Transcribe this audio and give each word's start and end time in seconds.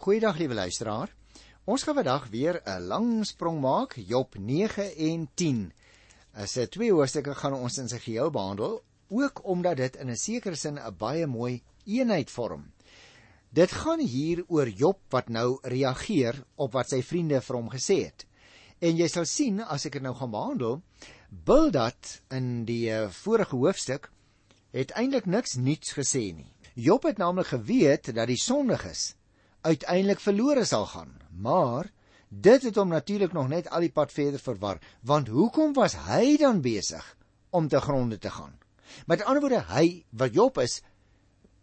Goeiedag 0.00 0.38
liewe 0.40 0.54
luisteraar. 0.54 1.10
Ons 1.68 1.82
gaan 1.84 1.94
vandag 1.94 2.30
weer 2.32 2.62
'n 2.64 2.86
lang 2.88 3.26
sprong 3.26 3.60
maak, 3.60 3.96
Job 3.96 4.34
9 4.38 4.96
en 4.96 5.28
10. 5.34 5.72
As 6.32 6.52
dit 6.52 6.70
twee 6.70 6.92
hoofstukke 6.92 7.34
gaan 7.34 7.52
ons 7.52 7.76
in 7.78 7.88
sy 7.88 7.98
geheel 7.98 8.30
behandel, 8.30 8.82
ook 9.08 9.44
omdat 9.44 9.76
dit 9.76 9.96
in 9.96 10.10
'n 10.10 10.16
sekere 10.16 10.56
sin 10.56 10.78
'n 10.78 10.96
baie 10.96 11.26
mooi 11.26 11.62
eenheid 11.84 12.30
vorm. 12.30 12.72
Dit 13.50 13.72
gaan 13.72 14.00
hier 14.00 14.44
oor 14.48 14.68
Job 14.68 14.98
wat 15.10 15.28
nou 15.28 15.58
reageer 15.62 16.44
op 16.56 16.72
wat 16.72 16.88
sy 16.88 17.02
vriende 17.02 17.40
vir 17.40 17.56
hom 17.56 17.68
gesê 17.68 18.04
het. 18.04 18.26
En 18.78 18.96
jy 18.96 19.08
sal 19.08 19.24
sien 19.24 19.60
as 19.60 19.84
ek 19.86 19.92
dit 19.92 20.02
nou 20.02 20.14
gaan 20.14 20.30
behandel, 20.30 20.82
Bildad 21.28 22.22
in 22.30 22.64
die 22.64 22.90
eh, 22.90 23.10
vorige 23.10 23.56
hoofstuk 23.56 24.10
het 24.70 24.90
eintlik 24.90 25.26
niks 25.26 25.54
nuuts 25.54 25.92
gesê 25.92 26.32
nie. 26.34 26.52
Job 26.74 27.02
het 27.02 27.18
naamlik 27.18 27.46
geweet 27.46 28.14
dat 28.14 28.26
die 28.26 28.40
sondiges 28.40 29.19
uiteindelik 29.66 30.20
verlore 30.20 30.64
sal 30.64 30.86
gaan. 30.86 31.16
Maar 31.30 31.90
dit 32.28 32.62
het 32.62 32.76
hom 32.76 32.88
natuurlik 32.88 33.32
nog 33.32 33.48
net 33.48 33.68
al 33.70 33.86
die 33.86 33.92
pad 33.92 34.12
verder 34.12 34.38
verwar, 34.38 34.78
want 35.00 35.28
hoekom 35.28 35.72
was 35.74 35.96
hy 36.06 36.36
dan 36.38 36.60
besig 36.62 37.16
om 37.50 37.68
te 37.68 37.80
gronde 37.80 38.18
te 38.18 38.30
gaan? 38.30 38.58
Met 39.06 39.22
ander 39.22 39.40
woorde, 39.40 39.64
hy 39.70 40.04
wat 40.10 40.34
Job 40.34 40.58
is, 40.58 40.80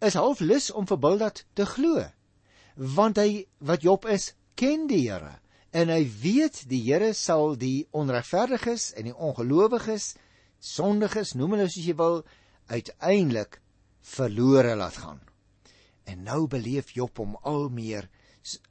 is 0.00 0.14
half 0.14 0.40
lus 0.40 0.70
om 0.70 0.86
vir 0.86 0.98
Bildad 0.98 1.44
te 1.52 1.66
glo. 1.66 2.04
Want 2.74 3.18
hy 3.18 3.46
wat 3.58 3.82
Job 3.82 4.06
is, 4.06 4.32
ken 4.54 4.86
die 4.90 5.06
Here 5.08 5.38
en 5.76 5.90
hy 5.92 6.02
weet 6.22 6.62
die 6.70 6.80
Here 6.86 7.12
sal 7.14 7.56
die 7.60 7.86
onregverdiges 7.96 8.92
en 8.96 9.10
die 9.10 9.14
ongelowiges, 9.14 10.14
sondiges, 10.58 11.34
noem 11.36 11.56
hulle 11.56 11.68
soos 11.68 11.86
jy 11.86 11.96
wil, 11.98 12.22
uiteindelik 12.72 13.60
verlore 14.16 14.74
laat 14.78 14.96
gaan. 15.02 15.20
En 16.08 16.24
nou 16.24 16.46
beleef 16.48 16.94
Job 16.96 17.20
hom 17.20 17.36
al 17.44 17.68
meer 17.68 18.08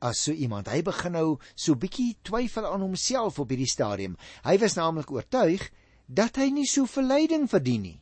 as 0.01 0.23
so 0.25 0.33
iemand. 0.33 0.71
Hy 0.73 0.81
begin 0.81 1.13
nou 1.13 1.27
so 1.53 1.77
bietjie 1.77 2.15
twyfel 2.25 2.65
aan 2.65 2.81
homself 2.81 3.37
op 3.39 3.53
hierdie 3.53 3.69
stadium. 3.69 4.17
Hy 4.47 4.57
was 4.61 4.77
naamlik 4.79 5.11
oortuig 5.13 5.69
dat 6.07 6.39
hy 6.41 6.49
nie 6.55 6.65
so 6.65 6.89
verleiding 6.89 7.45
verdien 7.51 7.85
nie 7.85 7.97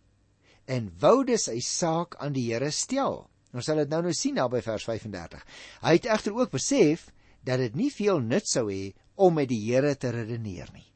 en 0.66 0.89
woude 1.02 1.38
sy 1.38 1.59
saak 1.61 2.17
aan 2.22 2.33
die 2.33 2.47
Here 2.50 2.72
stel. 2.73 3.25
Ons 3.55 3.69
sal 3.69 3.80
dit 3.83 3.92
nou 3.92 4.02
nou 4.05 4.14
sien 4.17 4.36
daar 4.38 4.50
by 4.52 4.61
vers 4.66 4.86
35. 4.88 5.44
Hy 5.86 5.94
het 5.97 6.09
egter 6.09 6.36
ook 6.36 6.52
besef 6.55 7.08
dat 7.45 7.61
dit 7.61 7.77
nie 7.77 7.92
veel 7.94 8.20
nut 8.25 8.49
sou 8.49 8.67
hê 8.72 8.95
om 9.16 9.38
met 9.38 9.49
die 9.52 9.61
Here 9.67 9.94
te 9.95 10.11
redeneer 10.14 10.72
nie. 10.73 10.88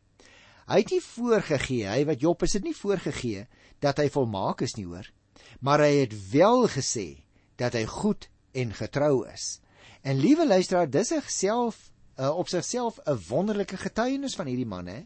Hy 0.70 0.82
het 0.84 0.92
nie 0.94 1.02
voorgegee, 1.02 1.86
hy 1.90 2.04
wat 2.06 2.22
Job 2.22 2.44
is, 2.46 2.54
het 2.58 2.66
nie 2.66 2.76
voorgegee 2.78 3.48
dat 3.82 4.02
hy 4.02 4.10
volmaak 4.14 4.62
is 4.66 4.76
nie 4.78 4.86
hoor, 4.86 5.08
maar 5.66 5.82
hy 5.82 6.04
het 6.04 6.14
wel 6.34 6.68
gesê 6.70 7.08
dat 7.60 7.76
hy 7.76 7.86
goed 7.86 8.30
en 8.56 8.74
getrou 8.74 9.28
is. 9.28 9.60
En 10.02 10.20
liewe 10.20 10.48
luisteraar, 10.48 10.90
dis 10.90 11.12
self 11.28 11.90
uh, 12.20 12.36
op 12.36 12.48
sigself 12.48 13.00
'n 13.06 13.20
wonderlike 13.30 13.78
getuienis 13.78 14.36
van 14.36 14.48
hierdie 14.48 14.68
man 14.68 14.88
hè. 14.88 15.06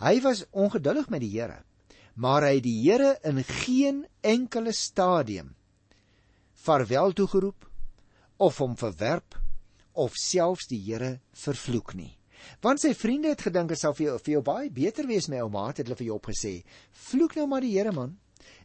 Hy 0.00 0.20
was 0.20 0.44
ongeduldig 0.50 1.08
met 1.08 1.20
die 1.20 1.40
Here, 1.40 1.62
maar 2.14 2.42
hy 2.42 2.54
het 2.54 2.62
die 2.62 2.90
Here 2.90 3.18
in 3.22 3.44
geen 3.44 4.06
enkele 4.20 4.72
stadium 4.72 5.54
vaarwel 6.52 7.12
toegeroep 7.12 7.68
of 8.36 8.58
hom 8.58 8.76
verwerp 8.76 9.40
of 9.92 10.14
selfs 10.14 10.66
die 10.66 10.80
Here 10.80 11.20
vervloek 11.32 11.94
nie. 11.94 12.18
Want 12.60 12.80
sy 12.80 12.94
vriende 12.94 13.28
het 13.28 13.40
gedink 13.40 13.68
dit 13.68 13.78
sou 13.78 13.94
vir 13.94 14.06
jou, 14.06 14.18
vir 14.18 14.32
jou 14.32 14.42
baie 14.42 14.70
beter 14.70 15.06
wees 15.06 15.28
my 15.28 15.40
ouma 15.40 15.68
het 15.68 15.80
hulle 15.82 15.96
vir 15.96 16.06
jou 16.06 16.18
opgesê. 16.18 16.62
Vloek 16.92 17.36
nou 17.36 17.46
maar 17.46 17.60
die 17.60 17.76
Here 17.76 17.92
man 17.92 18.18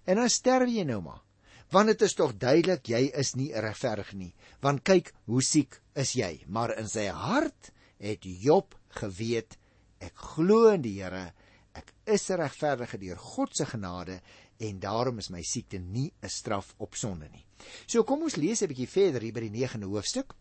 en 0.06 0.16
dan 0.16 0.30
sterf 0.30 0.70
jy 0.70 0.84
nou 0.84 1.02
maar 1.02 1.24
want 1.72 1.92
dit 1.92 2.02
is 2.02 2.16
tog 2.18 2.34
duidelik 2.38 2.88
jy 2.90 3.02
is 3.14 3.36
nie 3.36 3.52
regverdig 3.54 4.14
nie. 4.14 4.34
Want 4.62 4.84
kyk 4.84 5.14
hoe 5.30 5.42
siek 5.46 5.82
is 5.94 6.16
jy? 6.18 6.44
Maar 6.48 6.78
in 6.80 6.90
sy 6.90 7.08
hart 7.14 7.72
het 8.00 8.26
Job 8.26 8.76
geweet 9.00 9.58
ek 10.00 10.16
glo 10.36 10.70
in 10.74 10.82
die 10.82 10.98
Here 11.02 11.30
ek 11.78 11.92
is 12.10 12.28
regverdig 12.30 12.96
deur 13.00 13.20
God 13.22 13.56
se 13.56 13.68
genade 13.70 14.20
en 14.60 14.80
daarom 14.82 15.22
is 15.22 15.30
my 15.32 15.42
siekte 15.44 15.80
nie 15.80 16.12
'n 16.22 16.30
straf 16.30 16.74
op 16.78 16.96
sonde 16.96 17.30
nie. 17.30 17.46
So 17.88 18.04
kom 18.04 18.24
ons 18.24 18.36
lees 18.36 18.62
'n 18.62 18.68
bietjie 18.68 18.88
verder 18.88 19.22
hier 19.22 19.34
by 19.34 19.42
die 19.42 19.66
9de 19.68 19.86
hoofstuk. 19.86 20.34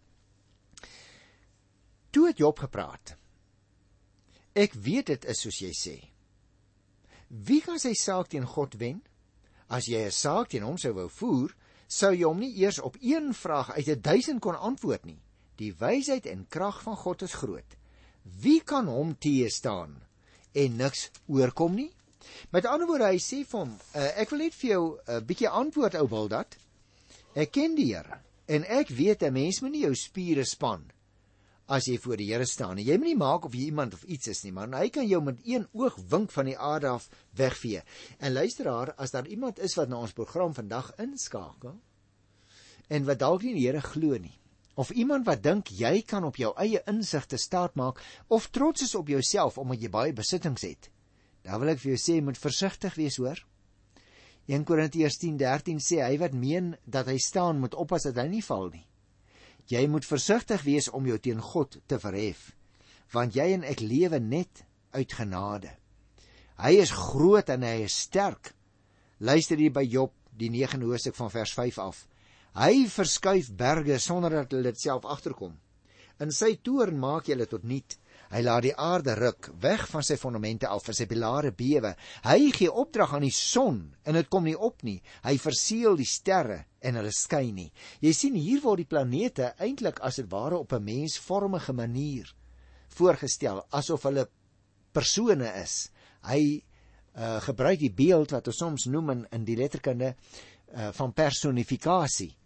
Toe 2.10 2.26
het 2.26 2.38
Job 2.38 2.58
gepraat. 2.58 3.16
Ek 4.54 4.72
weet 4.72 5.06
dit 5.06 5.24
is 5.24 5.40
soos 5.40 5.58
jy 5.58 5.72
sê. 5.72 6.10
Wie 7.28 7.60
kan 7.60 7.78
sy 7.78 7.92
saak 7.94 8.28
teen 8.28 8.46
God 8.46 8.74
wen 8.74 9.02
As 9.68 9.86
jy 9.86 10.06
'n 10.06 10.10
saak 10.10 10.48
teen 10.48 10.62
hom 10.64 10.78
sou 10.78 10.92
wou 10.92 11.08
voer, 11.08 11.54
sou 11.88 12.12
jy 12.12 12.24
hom 12.24 12.40
nie 12.40 12.56
eers 12.56 12.80
op 12.80 12.96
een 13.00 13.34
vraag 13.34 13.70
uit 13.76 13.88
'n 13.88 14.00
duisend 14.00 14.40
kon 14.40 14.56
antwoord 14.56 15.04
nie. 15.04 15.20
Die 15.56 15.74
wysheid 15.74 16.26
en 16.26 16.46
krag 16.48 16.82
van 16.82 16.96
God 16.96 17.22
is 17.22 17.34
groot. 17.34 17.76
Wie 18.22 18.60
kan 18.60 18.86
hom 18.86 19.16
teë 19.16 19.48
staan 19.48 20.02
en 20.52 20.76
niks 20.76 21.10
oorkom 21.26 21.74
nie? 21.74 21.92
Met 22.50 22.66
ander 22.66 22.86
woorde, 22.86 23.04
hy 23.04 23.18
sê 23.18 23.44
vir 23.44 23.60
hom, 23.60 23.78
uh, 23.94 24.10
ek 24.16 24.30
wil 24.30 24.38
net 24.38 24.54
vir 24.54 24.70
jou 24.70 24.84
'n 24.96 25.16
uh, 25.16 25.20
bietjie 25.20 25.48
antwoord 25.48 25.94
ou 25.94 26.08
Bildad. 26.08 26.56
Ek 27.34 27.52
ken 27.52 27.74
die 27.74 27.94
Here 27.94 28.20
en 28.46 28.64
ek 28.64 28.88
weet 28.88 29.22
'n 29.22 29.32
mens 29.32 29.60
moet 29.60 29.70
nie 29.72 29.84
jou 29.84 29.94
spiere 29.94 30.44
span 30.44 30.90
as 31.68 31.86
jy 31.88 31.98
voor 32.00 32.16
die 32.16 32.30
Here 32.30 32.46
staan. 32.48 32.80
Jy 32.80 32.96
moet 32.96 33.10
nie 33.10 33.18
maak 33.20 33.44
of 33.44 33.54
jy 33.56 33.68
iemand 33.68 33.94
of 33.94 34.04
iets 34.08 34.30
is 34.32 34.40
nie, 34.46 34.54
maar 34.56 34.70
hy 34.72 34.88
kan 34.92 35.06
jou 35.08 35.20
met 35.24 35.40
een 35.44 35.66
oog 35.76 35.98
wink 36.10 36.32
van 36.32 36.48
die 36.48 36.56
aarde 36.56 36.88
af 36.88 37.08
wegvee. 37.36 37.82
En 38.18 38.32
luisteraar, 38.32 38.94
as 38.96 39.12
daar 39.12 39.28
iemand 39.28 39.60
is 39.60 39.76
wat 39.76 39.92
na 39.92 40.00
ons 40.00 40.16
program 40.16 40.56
vandag 40.56 40.94
inskakel 40.98 41.76
en 42.88 43.04
wat 43.04 43.20
dalk 43.20 43.44
nie 43.44 43.52
die 43.52 43.66
Here 43.66 43.82
glo 43.84 44.16
nie, 44.16 44.32
of 44.80 44.94
iemand 44.96 45.26
wat 45.28 45.42
dink 45.44 45.68
jy 45.76 46.00
kan 46.08 46.24
op 46.24 46.38
jou 46.40 46.54
eie 46.56 46.80
insigte 46.88 47.36
staat 47.36 47.76
maak 47.76 48.00
of 48.32 48.48
trots 48.48 48.86
is 48.86 48.94
op 48.96 49.12
jouself 49.12 49.58
omdat 49.60 49.82
jy 49.84 49.90
baie 49.92 50.16
besittings 50.16 50.64
het, 50.64 50.88
dan 51.44 51.60
wil 51.60 51.74
ek 51.74 51.82
vir 51.82 51.92
jou 51.92 52.00
sê 52.00 52.16
moet 52.24 52.40
versigtig 52.40 52.96
wees, 52.96 53.20
hoor. 53.20 53.44
1 54.48 54.64
Korintiërs 54.64 55.20
10:13 55.20 55.84
sê 55.84 56.00
hy 56.00 56.16
wat 56.16 56.32
meen 56.32 56.72
dat 56.86 57.12
hy 57.12 57.18
staan 57.20 57.60
moet 57.60 57.76
oppas 57.76 58.08
dat 58.08 58.16
hy 58.16 58.30
nie 58.32 58.44
val 58.46 58.70
nie. 58.72 58.87
Jy 59.68 59.84
moet 59.92 60.06
versigtig 60.08 60.62
wees 60.64 60.88
om 60.88 61.06
jou 61.06 61.18
teen 61.20 61.40
God 61.44 61.76
te 61.86 61.98
verhef, 62.00 62.54
want 63.12 63.36
jy 63.36 63.50
en 63.52 63.66
ek 63.68 63.82
lewe 63.84 64.20
net 64.20 64.64
uit 64.96 65.12
genade. 65.12 65.74
Hy 66.58 66.72
is 66.80 66.92
groot 66.94 67.50
en 67.52 67.66
hy 67.66 67.84
is 67.84 67.96
sterk. 68.08 68.54
Luister 69.20 69.60
hier 69.60 69.74
by 69.74 69.84
Job, 69.84 70.14
die 70.32 70.48
9de 70.50 70.88
hoofstuk 70.88 71.16
van 71.18 71.30
vers 71.30 71.52
5 71.54 71.78
af. 71.84 72.00
Hy 72.58 72.88
verskuif 72.90 73.52
berge 73.54 73.98
sonder 74.00 74.40
dat 74.40 74.54
hulle 74.54 74.72
dit 74.72 74.80
self 74.80 75.04
agterkom. 75.04 75.52
In 76.18 76.32
sy 76.34 76.56
toorn 76.64 76.98
maak 76.98 77.28
hy 77.28 77.36
hulle 77.36 77.46
tot 77.50 77.66
niet. 77.68 77.98
Hy 78.28 78.42
laat 78.44 78.64
die 78.66 78.74
aarde 78.76 79.14
ruk 79.16 79.48
weg 79.62 79.86
van 79.88 80.04
sy 80.04 80.18
fondamente 80.20 80.68
af, 80.68 80.84
vir 80.84 80.96
sy 80.96 81.06
pilare 81.08 81.52
bewe. 81.56 81.94
Hy 82.26 82.50
gee 82.56 82.72
opdrag 82.72 83.14
aan 83.16 83.24
die 83.24 83.34
son 83.34 83.80
en 84.04 84.18
dit 84.18 84.28
kom 84.28 84.44
nie 84.44 84.56
op 84.56 84.84
nie. 84.84 84.98
Hy 85.24 85.36
verseël 85.40 85.96
die 85.96 86.08
sterre 86.08 86.64
en 86.84 87.00
hulle 87.00 87.12
skyn 87.14 87.54
nie. 87.56 87.70
Jy 88.04 88.12
sien 88.12 88.36
hier 88.36 88.60
word 88.64 88.84
die 88.84 88.90
planete 88.90 89.54
eintlik 89.56 90.02
as 90.04 90.20
dit 90.20 90.28
ware 90.30 90.60
op 90.60 90.72
'n 90.72 90.84
mensvormige 90.84 91.72
manier 91.72 92.34
voorgestel 92.98 93.64
asof 93.70 94.02
hulle 94.08 94.28
persone 94.92 95.48
is. 95.62 95.90
Hy 96.28 96.62
uh, 97.16 97.40
gebruik 97.40 97.78
die 97.78 97.94
beeld 97.94 98.30
wat 98.30 98.46
ons 98.46 98.56
soms 98.56 98.86
noem 98.86 99.10
in, 99.10 99.26
in 99.32 99.44
die 99.44 99.56
letterkunde 99.56 100.14
uh, 100.14 100.90
van 100.92 101.12
personifikasie. 101.12 102.37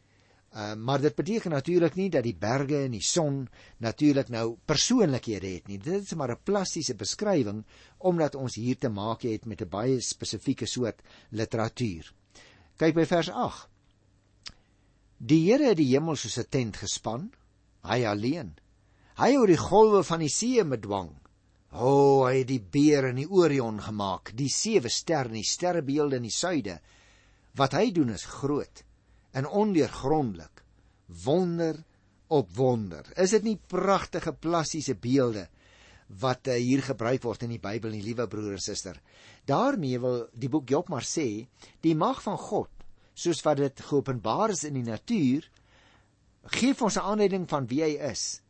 Uh, 0.52 0.74
maar 0.74 1.00
dit 1.00 1.14
beteken 1.14 1.50
natuurlik 1.50 1.94
nie 1.96 2.10
dat 2.12 2.26
die 2.26 2.36
berge 2.36 2.82
en 2.84 2.92
die 2.92 3.04
son 3.04 3.46
natuurlik 3.80 4.28
nou 4.28 4.58
persoonlikhede 4.68 5.48
het 5.54 5.68
nie. 5.70 5.78
Dit 5.80 6.04
is 6.04 6.14
maar 6.14 6.34
'n 6.34 6.42
plastiese 6.44 6.94
beskrywing 6.94 7.64
omdat 7.98 8.34
ons 8.34 8.54
hier 8.54 8.78
te 8.78 8.88
maak 8.88 9.22
het 9.22 9.46
met 9.46 9.62
'n 9.62 9.68
baie 9.68 10.00
spesifieke 10.00 10.66
soort 10.66 11.00
literatuur. 11.30 12.12
Kyk 12.76 12.94
by 12.94 13.06
vers 13.06 13.30
8. 13.30 13.68
Die 15.16 15.50
Here 15.50 15.68
het 15.68 15.76
die 15.76 15.88
hemel 15.88 16.16
soos 16.16 16.38
'n 16.38 16.48
tent 16.48 16.76
gespan, 16.76 17.32
hy 17.82 18.04
alleen. 18.04 18.54
Hy 19.16 19.32
het 19.32 19.46
die 19.46 19.56
golwe 19.56 20.04
van 20.04 20.18
die 20.18 20.28
see 20.28 20.64
met 20.64 20.82
dwang. 20.82 21.10
O, 21.72 21.88
oh, 21.88 22.26
hy 22.26 22.38
het 22.38 22.48
die 22.48 22.60
beer 22.60 23.04
en 23.04 23.16
die 23.16 23.30
Orion 23.30 23.80
gemaak, 23.80 24.36
die 24.36 24.50
sewe 24.50 24.88
sterre 24.88 25.28
en 25.28 25.34
die 25.34 25.44
sterrebeelde 25.44 26.16
in 26.16 26.22
die 26.22 26.30
suide. 26.30 26.80
Wat 27.54 27.72
hy 27.72 27.90
doen 27.92 28.10
is 28.10 28.24
groot 28.24 28.84
en 29.32 29.48
ondeurgrondelik. 29.48 30.62
Wonder 31.24 31.82
op 32.32 32.52
wonder. 32.56 33.08
Is 33.20 33.34
dit 33.36 33.44
nie 33.44 33.58
pragtige 33.68 34.32
plastiese 34.32 34.94
beelde 34.96 35.48
wat 36.22 36.48
uh, 36.48 36.56
hier 36.60 36.82
gebruik 36.84 37.24
word 37.24 37.44
in 37.46 37.54
die 37.54 37.60
Bybel, 37.60 37.92
nie 37.92 38.04
liewe 38.04 38.26
broer 38.28 38.56
en 38.56 38.62
suster? 38.62 38.98
Daarmee 39.48 40.00
wil 40.00 40.26
die 40.32 40.50
boek 40.52 40.68
Job 40.72 40.88
maar 40.92 41.04
sê, 41.04 41.46
die 41.84 41.96
mag 41.96 42.22
van 42.24 42.38
God, 42.40 42.70
soos 43.12 43.42
wat 43.44 43.60
dit 43.60 43.84
geopenbaar 43.88 44.54
is 44.54 44.64
in 44.68 44.78
die 44.80 44.86
natuur, 44.86 45.48
gee 46.56 46.74
ons 46.80 46.96
'n 46.96 47.04
aanleiding 47.12 47.48
van 47.48 47.68
wie 47.68 47.82
hy 47.84 47.96
is. 48.12 48.40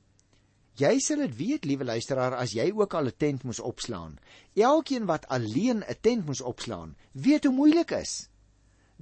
Jy 0.78 0.98
sal 1.04 1.26
dit 1.26 1.36
weet, 1.36 1.64
liewe 1.64 1.84
luisteraar, 1.84 2.34
as 2.34 2.54
jy 2.54 2.72
ook 2.72 2.94
al 2.94 3.06
'n 3.06 3.18
tent 3.18 3.42
moes 3.44 3.60
opslaan. 3.60 4.18
Elkeen 4.54 5.06
wat 5.06 5.26
alleen 5.28 5.84
'n 5.84 6.00
tent 6.00 6.26
moes 6.26 6.40
opslaan, 6.40 6.96
weet 7.12 7.44
hoe 7.44 7.54
moeilik 7.54 7.90
is 7.90 8.31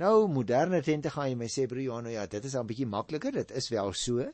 Nou 0.00 0.30
moderne 0.32 0.80
tente 0.80 1.10
gaan 1.12 1.28
jy 1.28 1.36
my 1.36 1.46
sê 1.52 1.66
broer 1.68 1.84
Johan, 1.84 2.06
nou 2.08 2.12
ja, 2.14 2.22
dit 2.30 2.44
is 2.48 2.54
al 2.56 2.64
bietjie 2.64 2.88
makliker. 2.88 3.34
Dit 3.36 3.50
is 3.52 3.68
wel 3.68 3.90
so. 3.92 4.24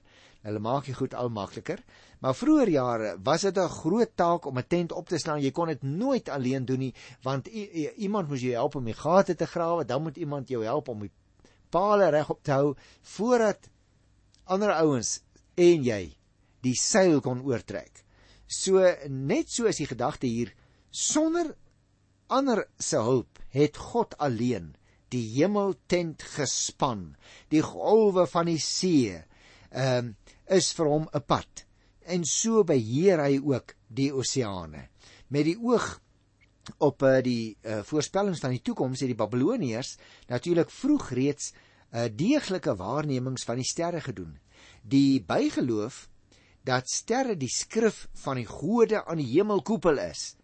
Hulle 0.47 0.61
maak 0.63 0.87
dit 0.87 0.95
goed 0.95 1.15
al 1.19 1.31
makliker. 1.35 1.81
Maar 2.23 2.37
vroeër 2.39 2.71
jare 2.71 3.09
was 3.27 3.43
dit 3.43 3.59
'n 3.59 3.69
groot 3.81 4.13
taak 4.15 4.47
om 4.47 4.59
'n 4.59 4.69
tent 4.69 4.93
op 4.93 5.09
te 5.09 5.19
slaan. 5.19 5.43
Jy 5.43 5.51
kon 5.51 5.67
dit 5.67 5.83
nooit 5.83 6.29
alleen 6.29 6.65
doen 6.65 6.79
nie, 6.79 6.95
want 7.23 7.47
iemand 7.47 8.29
moes 8.29 8.41
jou 8.41 8.53
help 8.53 8.75
om 8.77 8.85
die 8.85 8.95
gate 8.95 9.35
te 9.35 9.47
grawe, 9.47 9.85
dan 9.85 10.03
moet 10.03 10.17
iemand 10.17 10.49
jou 10.49 10.63
help 10.63 10.89
om 10.89 11.01
die 11.01 11.13
pale 11.71 12.11
regop 12.11 12.43
te 12.43 12.53
hou 12.53 12.77
voordat 13.03 13.69
ander 14.45 14.73
ouens 14.73 15.21
en 15.55 15.85
jy 15.85 16.17
die 16.61 16.75
seil 16.75 17.21
kon 17.21 17.43
oortrek. 17.43 18.05
So 18.47 18.79
net 19.09 19.51
so 19.51 19.67
is 19.67 19.77
die 19.77 19.87
gedagte 19.87 20.27
hier 20.27 20.53
sonder 20.91 21.57
ander 22.29 22.69
se 22.79 22.97
hulp 22.97 23.39
het 23.49 23.77
God 23.77 24.19
alleen 24.19 24.77
die 25.15 25.25
hemeltent 25.37 26.23
gespan. 26.37 27.15
Die 27.53 27.63
golwe 27.63 28.27
van 28.31 28.51
die 28.51 28.61
see 28.63 29.15
um, 29.71 30.15
is 30.47 30.73
vir 30.75 30.91
hom 30.91 31.07
'n 31.13 31.23
pad. 31.27 31.65
En 32.07 32.25
so 32.25 32.65
beheer 32.65 33.23
hy 33.23 33.39
ook 33.43 33.75
die 33.89 34.13
oseane. 34.15 34.89
Met 35.29 35.45
die 35.45 35.59
oog 35.59 36.01
op 36.79 37.03
uh, 37.03 37.21
die 37.23 37.57
uh, 37.63 37.83
voorspellings 37.87 38.41
van 38.43 38.55
die 38.55 38.63
toekoms 38.63 39.01
het 39.01 39.11
die 39.11 39.19
Babiloniërs 39.19 39.97
natuurlik 40.31 40.71
vroeg 40.71 41.11
reeds 41.11 41.53
'n 41.53 41.55
uh, 41.55 42.05
eh, 42.05 42.11
deeglike 42.11 42.75
waarnemings 42.77 43.45
van 43.45 43.57
die 43.57 43.65
sterre 43.65 44.01
gedoen. 44.01 44.39
Die 44.83 45.23
bygeloof 45.23 46.09
dat 46.67 46.91
sterre 46.91 47.37
die 47.37 47.49
skrif 47.49 48.09
van 48.13 48.37
die 48.37 48.47
gode 48.47 49.05
aan 49.05 49.17
die 49.23 49.31
hemelkoepel 49.31 49.99
is, 49.99 50.35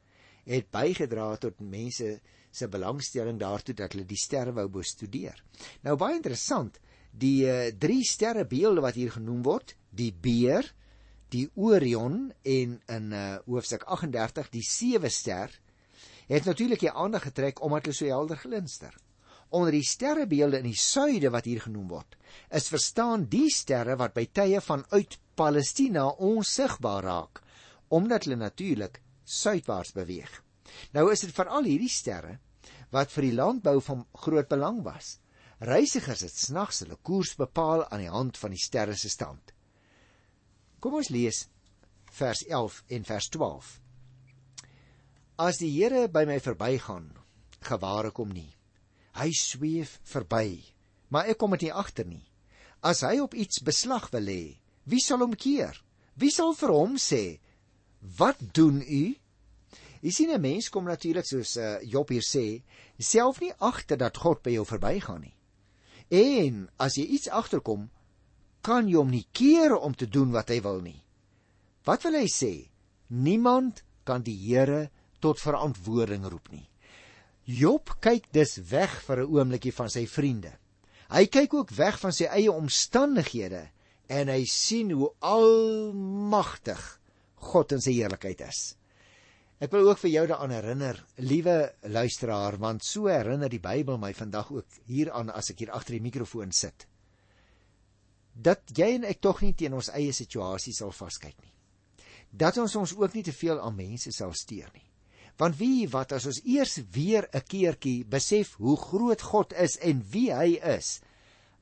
het 0.47 0.71
bygedra 0.71 1.37
tot 1.37 1.61
mense 1.61 2.21
se 2.53 2.69
belangstelling 2.69 3.39
daartoe 3.41 3.75
dat 3.75 3.95
hulle 3.95 4.07
die 4.09 4.21
sterre 4.21 4.53
wou 4.57 4.69
bestudeer. 4.73 5.39
Nou 5.83 5.97
baie 6.01 6.19
interessant, 6.19 6.79
die 7.11 7.45
uh, 7.49 7.71
drie 7.79 8.05
sterrebeelde 8.05 8.85
wat 8.85 8.99
hier 9.01 9.13
genoem 9.17 9.43
word, 9.47 9.75
die 9.91 10.13
beer, 10.13 10.69
die 11.33 11.47
Orion 11.57 12.27
en 12.45 12.77
in 12.93 13.13
uh, 13.17 13.23
hoofstuk 13.49 13.87
38 13.89 14.51
die 14.53 14.65
sewe 14.69 15.09
ster, 15.13 15.53
het 16.29 16.45
natuurlik 16.49 16.85
die 16.85 16.93
aandag 16.93 17.31
getrek 17.31 17.63
omdat 17.65 17.89
hulle 17.89 17.97
so 17.97 18.13
helder 18.13 18.41
glinster. 18.41 18.95
Onder 19.53 19.73
die 19.75 19.85
sterrebeelde 19.85 20.63
in 20.63 20.71
die 20.71 20.79
suide 20.79 21.33
wat 21.33 21.49
hier 21.49 21.61
genoem 21.61 21.89
word, 21.93 22.17
is 22.49 22.71
verstaan 22.73 23.27
die 23.33 23.51
sterre 23.53 23.99
wat 24.01 24.15
by 24.17 24.27
tye 24.33 24.61
vanuit 24.65 25.19
Palestina 25.37 26.07
onsigbaar 26.21 27.05
raak 27.09 27.43
omdat 27.93 28.25
hulle 28.25 28.39
natuurlik 28.41 29.03
suidwaarts 29.29 29.93
beweeg. 29.93 30.33
Nou 30.97 31.09
is 31.13 31.25
dit 31.25 31.35
veral 31.35 31.69
hierdie 31.69 31.91
sterre 31.93 32.39
wat 32.93 33.13
vir 33.15 33.29
die 33.29 33.37
landbou 33.37 33.79
van 33.81 34.05
groot 34.25 34.49
belang 34.51 34.83
was. 34.85 35.17
Reisigers 35.63 36.25
het 36.27 36.37
snags 36.37 36.83
hulle 36.83 36.99
koers 37.01 37.35
bepaal 37.39 37.87
aan 37.89 38.03
die 38.05 38.13
hand 38.13 38.37
van 38.37 38.53
die 38.53 38.61
sterre 38.61 38.97
se 38.99 39.09
stand. 39.09 39.55
Kom 40.83 40.99
ons 40.99 41.13
lees 41.15 41.47
vers 42.13 42.43
11 42.49 42.83
en 42.99 43.07
vers 43.09 43.29
12. 43.33 43.71
As 45.41 45.63
die 45.63 45.71
Here 45.73 46.09
by 46.13 46.27
my 46.29 46.39
verbygaan, 46.43 47.09
gewaar 47.65 48.11
ek 48.11 48.21
hom 48.21 48.35
nie. 48.35 48.51
Hy 49.17 49.31
sweef 49.37 49.99
verby, 50.09 50.61
maar 51.09 51.31
ek 51.31 51.41
kom 51.41 51.55
dit 51.57 51.69
nie 51.69 51.73
agter 51.73 52.09
nie. 52.09 52.25
As 52.83 53.05
hy 53.07 53.19
op 53.23 53.35
iets 53.39 53.63
beslag 53.65 54.11
wil 54.13 54.27
lê, 54.29 54.43
Wie 54.85 55.01
sal 55.01 55.23
hom 55.23 55.35
keer? 55.39 55.77
Wie 56.19 56.31
sal 56.35 56.55
vir 56.59 56.73
hom 56.75 56.97
sê: 56.99 57.39
"Wat 58.19 58.39
doen 58.55 58.83
u?" 58.83 59.15
Jy 60.03 60.11
sien 60.11 60.31
'n 60.35 60.41
mens 60.41 60.69
kom 60.69 60.85
natuurlik 60.85 61.27
soos 61.27 61.57
uh, 61.57 61.79
Job 61.87 62.09
hier 62.11 62.27
sê, 62.27 62.63
self 62.99 63.41
nie 63.41 63.53
agter 63.59 63.97
dat 63.97 64.17
God 64.19 64.43
by 64.43 64.51
jou 64.51 64.65
verbygaan 64.67 65.23
nie. 65.23 65.37
En 66.11 66.69
as 66.77 66.97
jy 66.99 67.07
iets 67.07 67.29
agterkom, 67.31 67.91
kan 68.63 68.89
jy 68.89 68.99
hom 68.99 69.11
nie 69.11 69.27
keer 69.33 69.77
om 69.77 69.95
te 69.95 70.07
doen 70.07 70.33
wat 70.35 70.51
hy 70.51 70.61
wil 70.61 70.81
nie. 70.83 70.99
Wat 71.87 72.03
wil 72.03 72.19
hy 72.19 72.27
sê? 72.27 72.71
Niemand 73.09 73.85
kan 74.05 74.23
die 74.27 74.37
Here 74.37 74.91
tot 75.21 75.41
verantwoording 75.41 76.27
roep 76.27 76.51
nie. 76.51 76.67
Job 77.45 77.95
kyk 78.03 78.27
dus 78.33 78.59
weg 78.71 79.03
vir 79.07 79.23
'n 79.23 79.31
oombliekie 79.31 79.75
van 79.75 79.91
sy 79.91 80.07
vriende. 80.07 80.59
Hy 81.11 81.27
kyk 81.27 81.55
ook 81.55 81.71
weg 81.71 81.99
van 82.01 82.13
sy 82.13 82.25
eie 82.25 82.51
omstandighede 82.53 83.71
en 84.09 84.29
hy 84.29 84.45
sien 84.45 84.91
hoe 84.91 85.13
almagtig 85.21 87.01
God 87.35 87.73
in 87.73 87.81
sy 87.81 87.93
heerlikheid 87.93 88.41
is. 88.41 88.77
Ek 89.63 89.71
wil 89.71 89.87
ook 89.87 90.01
vir 90.03 90.11
jou 90.11 90.23
daaraan 90.27 90.51
herinner, 90.51 90.97
liewe 91.23 91.57
luisteraar, 91.87 92.57
want 92.59 92.83
so 92.83 93.07
herinner 93.07 93.51
die 93.53 93.61
Bybel 93.63 93.99
my 94.03 94.11
vandag 94.19 94.49
ook 94.51 94.79
hieraan 94.91 95.29
as 95.31 95.53
ek 95.53 95.61
hier 95.63 95.71
agter 95.77 95.95
die 95.95 96.03
mikrofoon 96.03 96.51
sit. 96.51 96.89
Dat 98.35 98.73
jy 98.75 98.89
en 98.97 99.07
ek 99.07 99.21
tog 99.23 99.45
nie 99.45 99.53
teen 99.55 99.77
ons 99.79 99.93
eie 99.95 100.11
situasie 100.17 100.75
sal 100.75 100.91
vaskyk 100.91 101.37
nie. 101.45 101.53
Dat 102.33 102.59
ons 102.59 102.75
ons 102.81 102.95
ook 102.99 103.15
nie 103.15 103.23
te 103.23 103.35
veel 103.37 103.61
aan 103.63 103.77
mense 103.77 104.11
sal 104.11 104.35
steur 104.35 104.73
nie. 104.75 104.89
Want 105.39 105.61
wie 105.61 105.87
wat 105.93 106.17
as 106.17 106.27
ons 106.27 106.43
eers 106.43 106.81
weer 106.91 107.29
'n 107.31 107.47
keertjie 107.47 108.05
besef 108.05 108.57
hoe 108.59 108.77
groot 108.77 109.23
God 109.23 109.53
is 109.53 109.79
en 109.79 110.03
wie 110.11 110.33
hy 110.35 110.59
is, 110.59 111.01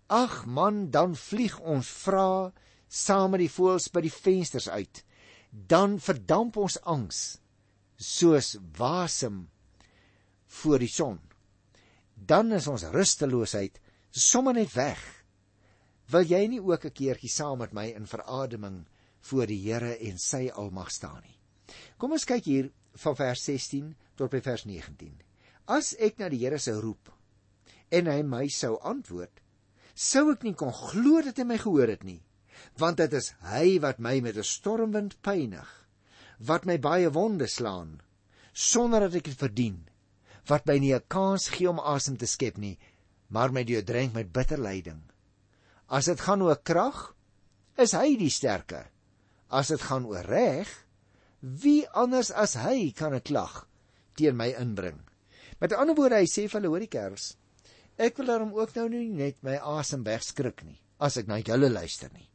Ag 0.09 0.47
man, 0.47 0.91
dan 0.91 1.15
vlieg 1.15 1.61
ons 1.61 1.87
vra 1.87 2.53
saam 2.89 3.31
met 3.31 3.41
die 3.41 3.53
voëls 3.53 3.93
by 3.93 4.01
die 4.01 4.11
vensters 4.11 4.69
uit. 4.69 5.05
Dan 5.53 6.01
verdamp 6.01 6.57
ons 6.57 6.81
angs 6.83 7.39
soos 8.01 8.57
wasem 8.79 9.45
voor 10.61 10.81
die 10.83 10.91
son. 10.91 11.19
Dan 12.15 12.53
is 12.57 12.69
ons 12.69 12.89
rusteloosheid 12.93 13.79
sommer 14.11 14.57
net 14.57 14.73
weg. 14.75 15.01
Wil 16.11 16.27
jy 16.27 16.47
nie 16.49 16.61
ook 16.61 16.85
'n 16.85 16.97
keertjie 16.97 17.31
saam 17.31 17.59
met 17.59 17.73
my 17.73 17.87
in 17.95 18.07
verademing 18.07 18.87
voor 19.21 19.47
die 19.47 19.61
Here 19.63 19.97
en 19.99 20.19
sy 20.19 20.49
almag 20.49 20.91
staan 20.91 21.23
nie? 21.23 21.39
Kom 21.99 22.13
ons 22.13 22.25
kyk 22.25 22.45
hier 22.45 22.73
van 22.95 23.17
vers 23.17 23.45
16 23.45 23.95
tot 24.17 24.31
by 24.31 24.41
vers 24.41 24.65
19. 24.65 25.23
As 25.67 25.95
ek 25.99 26.19
na 26.19 26.29
die 26.29 26.39
Here 26.39 26.59
sou 26.59 26.81
roep 26.81 27.13
en 27.91 28.07
hy 28.07 28.23
my 28.23 28.49
sou 28.49 28.79
antwoord, 28.83 29.41
sou 29.95 30.31
ek 30.33 30.43
nie 30.43 30.55
kon 30.55 30.73
glo 30.73 31.23
dat 31.23 31.37
hy 31.39 31.45
my 31.45 31.59
gehoor 31.59 31.89
het 31.89 32.05
nie 32.05 32.23
want 32.81 32.97
dit 33.01 33.13
is 33.13 33.33
hy 33.41 33.79
wat 33.81 33.99
my 33.99 34.21
met 34.21 34.37
'n 34.37 34.45
stormwind 34.45 35.17
pynig 35.23 35.80
wat 36.47 36.67
my 36.69 36.79
baie 36.81 37.11
wonde 37.13 37.49
slaan 37.49 37.99
sonder 38.53 39.07
dat 39.07 39.19
ek 39.21 39.31
dit 39.31 39.39
verdien 39.39 39.79
wat 40.49 40.67
my 40.67 40.79
nie 40.79 40.95
'n 40.95 41.07
kans 41.09 41.49
gee 41.49 41.69
om 41.69 41.81
asem 41.81 42.17
te 42.17 42.27
skep 42.27 42.57
nie 42.59 42.79
maar 43.29 43.53
my 43.53 43.63
deurdrink 43.65 44.13
met 44.13 44.33
bitter 44.33 44.59
lyding. 44.59 45.03
As 45.89 46.07
dit 46.07 46.21
gaan 46.21 46.43
oor 46.43 46.57
krag 46.57 47.15
is 47.79 47.93
hy 47.93 48.17
die 48.17 48.31
sterker 48.31 48.91
as 49.49 49.69
dit 49.69 49.81
gaan 49.81 50.07
oor 50.07 50.27
reg 50.27 50.69
wie 51.41 51.87
anders 51.89 52.31
as 52.31 52.55
hy 52.55 52.93
kan 52.93 53.15
'n 53.15 53.21
klag 53.21 53.67
teen 54.15 54.37
my 54.37 54.51
inbring? 54.59 55.01
Met 55.61 55.73
ander 55.73 55.95
woorde 55.95 56.17
hy 56.17 56.27
sê 56.27 56.49
vir 56.49 56.61
hulle 56.61 56.69
hoor 56.69 56.81
die 56.81 56.95
kers 56.99 57.37
Ek 58.01 58.17
wil 58.17 58.31
daarom 58.33 58.53
ook 58.57 58.75
nou 58.79 58.89
nie 58.89 59.09
net 59.13 59.43
my 59.45 59.59
asem 59.61 60.05
wegskrik 60.07 60.63
nie 60.65 60.79
as 61.05 61.19
ek 61.21 61.27
na 61.29 61.37
julle 61.45 61.69
luister 61.69 62.09
nie. 62.13 62.29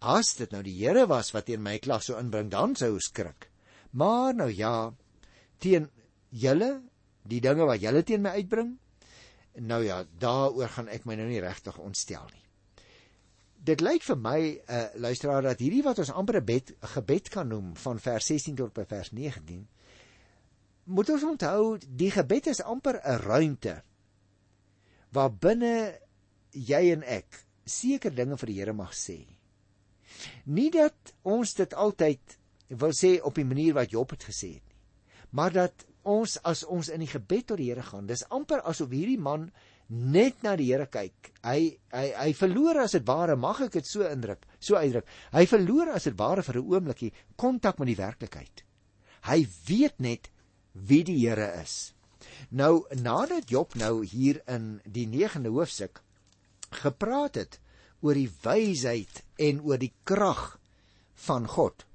As 0.00 0.34
dit 0.38 0.50
nou 0.52 0.62
die 0.62 0.76
Here 0.78 1.06
was 1.06 1.32
wat 1.32 1.46
teen 1.46 1.62
my 1.62 1.78
klag 1.78 2.02
sou 2.02 2.18
inbring, 2.18 2.50
dan 2.50 2.74
sou 2.76 2.94
ek 2.96 3.06
skrik. 3.06 3.48
Maar 3.92 4.34
nou 4.34 4.50
ja, 4.50 4.92
teen 5.58 5.88
julle, 6.30 6.82
die 7.22 7.40
dinge 7.40 7.66
wat 7.68 7.80
julle 7.80 8.02
teen 8.02 8.22
my 8.22 8.34
uitbring, 8.40 8.74
nou 9.62 9.82
ja, 9.84 10.02
daaroor 10.20 10.68
gaan 10.68 10.88
ek 10.88 11.06
my 11.06 11.16
nou 11.16 11.28
nie 11.28 11.40
regtig 11.40 11.78
ontstel 11.78 12.26
nie. 12.32 12.42
Dit 13.64 13.80
lyk 13.80 14.02
vir 14.04 14.18
my 14.20 14.38
uh, 14.52 14.88
luisteraar 15.00 15.46
dat 15.46 15.62
hierdie 15.62 15.84
wat 15.86 16.02
ons 16.02 16.12
amper 16.12 16.36
'n 16.36 16.44
gebed, 16.44 16.74
gebed 16.96 17.30
kan 17.32 17.48
noem 17.48 17.72
van 17.76 17.98
vers 17.98 18.26
16 18.26 18.56
tot 18.56 18.74
by 18.74 18.84
vers 18.84 19.12
19 19.12 19.62
moet 20.84 21.10
ons 21.10 21.24
onthou 21.24 21.78
die 21.80 22.10
gebed 22.12 22.50
is 22.52 22.60
amper 22.60 23.00
'n 23.00 23.18
ruimte 23.24 23.82
waar 25.12 25.32
binne 25.32 25.98
jy 26.52 26.92
en 26.92 27.02
ek 27.02 27.46
seker 27.64 28.14
dinge 28.14 28.36
vir 28.36 28.46
die 28.46 28.58
Here 28.58 28.72
mag 28.72 28.92
sê. 28.92 29.24
Nie 30.44 30.70
dat 30.70 31.14
ons 31.22 31.54
dit 31.54 31.74
altyd 31.74 32.38
wil 32.68 32.94
sê 32.96 33.18
op 33.22 33.34
die 33.34 33.46
manier 33.46 33.74
wat 33.74 33.92
Job 33.92 34.10
het 34.10 34.24
gesê 34.24 34.54
het 34.56 34.64
nie, 34.64 34.80
maar 35.30 35.52
dat 35.52 35.86
ons 36.02 36.36
as 36.44 36.64
ons 36.64 36.90
in 36.92 37.00
die 37.00 37.10
gebed 37.10 37.48
tot 37.48 37.60
die 37.60 37.70
Here 37.70 37.82
gaan, 37.82 38.06
dis 38.06 38.26
amper 38.30 38.62
asof 38.68 38.92
hierdie 38.92 39.20
man 39.20 39.50
net 39.88 40.42
na 40.44 40.54
die 40.56 40.70
Here 40.70 40.86
kyk. 40.86 41.32
Hy 41.44 41.76
hy 41.92 42.04
hy 42.16 42.28
verloor 42.36 42.80
as 42.84 42.96
dit 42.96 43.06
ware, 43.08 43.36
mag 43.36 43.60
ek 43.66 43.76
dit 43.78 43.88
so 43.88 44.04
indruk, 44.08 44.44
so 44.60 44.76
uitdruk. 44.76 45.08
Hy 45.32 45.44
verloor 45.48 45.92
as 45.96 46.08
dit 46.08 46.16
ware 46.18 46.42
vir 46.42 46.60
'n 46.60 46.68
oombliekie 46.72 47.12
kontak 47.36 47.78
met 47.78 47.88
die 47.88 48.00
werklikheid. 48.00 48.64
Hy 49.24 49.46
weet 49.66 50.00
net 50.00 50.30
wie 50.72 51.04
die 51.04 51.18
Here 51.18 51.62
is. 51.62 51.94
Nou 52.50 52.84
nadat 52.96 53.50
Job 53.50 53.74
nou 53.74 54.04
hier 54.04 54.40
in 54.48 54.80
die 54.84 55.06
9de 55.06 55.48
hoofstuk 55.48 56.02
gepraat 56.70 57.36
het 57.36 57.60
oor 58.02 58.14
die 58.14 58.30
wysheid 58.44 59.23
en 59.36 59.60
oor 59.64 59.80
die 59.80 59.92
krag 60.04 60.58
van 61.26 61.48
God, 61.48 61.86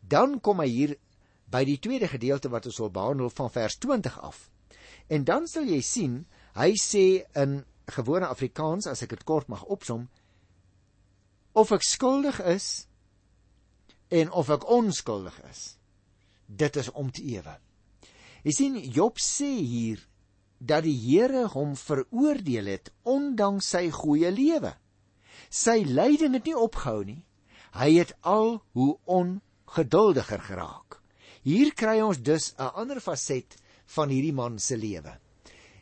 dan 0.00 0.40
kom 0.40 0.60
hy 0.62 0.68
hier 0.68 0.94
by 1.52 1.64
die 1.68 1.78
tweede 1.82 2.08
gedeelte 2.08 2.50
wat 2.52 2.66
ons 2.68 2.80
wil 2.80 2.92
behandel 2.92 3.30
van 3.30 3.50
vers 3.52 3.76
20 3.80 4.18
af. 4.20 4.48
En 5.12 5.24
dan 5.28 5.46
sal 5.50 5.68
jy 5.68 5.80
sien, 5.84 6.22
hy 6.56 6.72
sê 6.80 7.24
in 7.38 7.62
gewone 7.92 8.28
Afrikaans 8.28 8.88
as 8.88 9.02
ek 9.04 9.16
dit 9.16 9.24
kort 9.28 9.50
mag 9.52 9.64
opsom, 9.68 10.08
of 11.52 11.72
ek 11.74 11.84
skuldig 11.84 12.40
is 12.48 12.86
en 14.12 14.32
of 14.32 14.48
ek 14.52 14.64
onskuldig 14.68 15.36
is. 15.50 15.76
Dit 16.46 16.76
is 16.80 16.88
om 16.92 17.10
te 17.12 17.24
ewe. 17.34 17.56
Jy 18.42 18.52
sien 18.56 18.78
Job 18.92 19.20
sê 19.20 19.50
hier 19.60 20.00
dat 20.58 20.84
die 20.86 20.96
Here 20.96 21.46
hom 21.52 21.74
veroordeel 21.78 22.70
het 22.70 22.92
ondanks 23.08 23.72
sy 23.74 23.88
goeie 23.94 24.30
lewe. 24.32 24.72
Sy 25.52 25.82
lyding 25.84 26.32
het 26.32 26.46
nie 26.48 26.56
opgehou 26.56 27.02
nie. 27.04 27.20
Hy 27.76 27.90
het 27.98 28.14
al 28.24 28.62
hoe 28.72 28.96
ongeduldiger 29.04 30.40
geraak. 30.40 31.02
Hier 31.44 31.74
kry 31.76 32.00
ons 32.00 32.22
dus 32.24 32.54
'n 32.56 32.72
ander 32.80 33.00
faset 33.00 33.56
van 33.96 34.08
hierdie 34.08 34.32
man 34.32 34.58
se 34.58 34.76
lewe. 34.76 35.18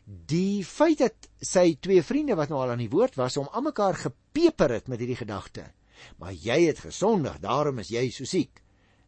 Die 0.05 0.65
feit 0.65 0.97
dat 0.97 1.29
sy 1.39 1.77
twee 1.79 2.03
vriende 2.03 2.35
wat 2.35 2.49
nou 2.49 2.59
al 2.59 2.71
aan 2.71 2.83
die 2.83 2.89
woord 2.89 3.15
was 3.15 3.37
om 3.37 3.47
almekaar 3.47 3.95
gepeper 3.95 4.71
het 4.71 4.87
met 4.87 4.99
hierdie 4.99 5.21
gedagte. 5.23 5.71
Maar 6.17 6.33
jy 6.33 6.65
het 6.67 6.79
gesondig, 6.79 7.39
daarom 7.39 7.79
is 7.79 7.89
jy 7.89 8.09
so 8.09 8.25
siek. 8.25 8.61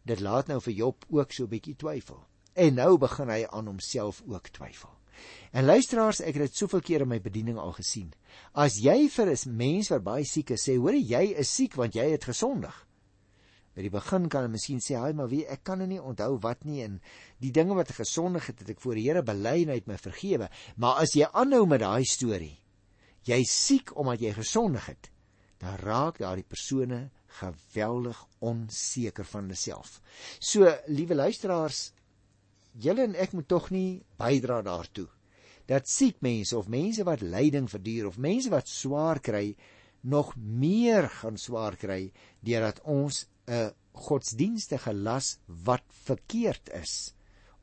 Dit 0.06 0.20
laat 0.20 0.48
nou 0.48 0.62
vir 0.62 0.74
Job 0.74 1.06
ook 1.10 1.32
so 1.32 1.44
'n 1.44 1.50
bietjie 1.50 1.76
twyfel. 1.76 2.24
En 2.54 2.74
nou 2.74 2.98
begin 2.98 3.30
hy 3.30 3.46
aan 3.50 3.66
homself 3.66 4.22
ook 4.28 4.48
twyfel. 4.48 5.03
En 5.54 5.66
luisteraars, 5.66 6.22
ek 6.22 6.38
het 6.38 6.48
dit 6.48 6.58
soveel 6.58 6.82
kere 6.82 7.06
in 7.06 7.12
my 7.12 7.20
bediening 7.22 7.60
al 7.62 7.76
gesien. 7.78 8.14
As 8.54 8.80
jy 8.82 9.10
vir 9.10 9.30
'n 9.30 9.58
mens 9.58 9.90
wat 9.90 10.04
baie 10.04 10.26
siek 10.26 10.52
is 10.52 10.68
sê, 10.68 10.78
"Hoor 10.78 10.96
jy 10.96 11.34
is 11.38 11.50
siek 11.50 11.76
want 11.76 11.94
jy 11.94 12.10
het 12.12 12.24
gesondig." 12.24 12.88
By 13.74 13.82
die 13.82 13.90
begin 13.90 14.30
kan 14.30 14.44
hy 14.44 14.50
miskien 14.50 14.80
sê, 14.80 14.96
"Haai, 14.96 15.14
maar 15.14 15.30
wie, 15.30 15.48
ek 15.48 15.64
kan 15.64 15.80
nou 15.80 15.88
nie 15.88 16.02
onthou 16.02 16.40
wat 16.42 16.66
nie 16.66 16.84
en 16.84 17.02
die 17.40 17.52
dinge 17.52 17.74
wat 17.74 17.90
ek 17.90 17.96
gesondig 17.96 18.46
het, 18.48 18.60
het 18.60 18.70
ek 18.70 18.82
voor 18.82 18.96
die 18.96 19.04
Here 19.04 19.24
bely 19.24 19.64
en 19.64 19.70
hy 19.70 19.76
het 19.76 19.88
my 19.88 19.98
vergewe." 19.98 20.50
Maar 20.78 21.02
as 21.02 21.14
jy 21.14 21.26
aanhou 21.34 21.66
met 21.66 21.80
daai 21.80 22.04
storie, 22.06 22.60
jy 23.26 23.44
siek 23.44 23.96
omdat 23.98 24.20
jy 24.20 24.34
gesondig 24.34 24.86
het, 24.86 25.10
dan 25.60 25.78
raak 25.78 26.18
daardie 26.20 26.44
persone 26.44 27.10
geweldig 27.40 28.26
onseker 28.40 29.26
van 29.26 29.48
hulle 29.48 29.56
self. 29.56 30.02
So, 30.40 30.70
liewe 30.88 31.16
luisteraars, 31.16 31.92
julle 32.74 33.04
en 33.08 33.16
ek 33.16 33.34
moet 33.34 33.48
tog 33.48 33.70
nie 33.72 34.04
bydra 34.18 34.62
daartoe 34.66 35.10
dat 35.70 35.88
siek 35.88 36.20
mense 36.22 36.58
of 36.58 36.68
mense 36.68 37.04
wat 37.08 37.22
lyding 37.22 37.70
verduur 37.72 38.08
of 38.10 38.18
mense 38.18 38.52
wat 38.52 38.68
swaar 38.68 39.22
kry 39.24 39.56
nog 40.04 40.34
meer 40.36 41.08
gaan 41.10 41.38
swaar 41.40 41.78
kry 41.80 42.12
deurdat 42.44 42.82
ons 42.84 43.26
'n 43.48 43.72
godsdienstige 43.94 44.94
las 44.94 45.38
wat 45.46 45.84
verkeerd 46.06 46.70
is 46.70 47.14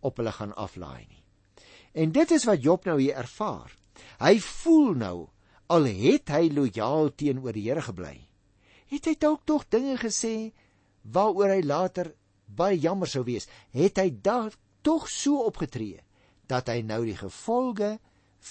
op 0.01 0.17
hulle 0.17 0.33
gaan 0.33 0.55
aflaai 0.55 1.07
nie. 1.09 1.25
En 1.93 2.13
dit 2.13 2.31
is 2.31 2.45
wat 2.45 2.63
Job 2.63 2.85
nou 2.85 3.01
hier 3.01 3.15
ervaar. 3.15 3.77
Hy 4.21 4.39
voel 4.41 4.95
nou 4.95 5.29
al 5.67 5.85
het 5.85 6.29
hy 6.29 6.49
lojaal 6.55 7.15
teenoor 7.15 7.53
die 7.53 7.69
Here 7.69 7.83
gebly. 7.83 8.29
Het 8.87 9.05
hy 9.07 9.15
dalk 9.19 9.45
tog 9.45 9.67
dinge 9.69 9.97
gesê 9.99 10.53
waaroor 11.03 11.51
hy 11.55 11.63
later 11.63 12.15
baie 12.47 12.79
jammer 12.79 13.09
sou 13.09 13.25
wees? 13.25 13.49
Het 13.71 13.99
hy 13.99 14.11
dalk 14.23 14.57
tog 14.83 15.09
so 15.09 15.45
opgetree 15.47 16.01
dat 16.47 16.69
hy 16.69 16.81
nou 16.83 17.05
die 17.05 17.17
gevolge 17.17 17.99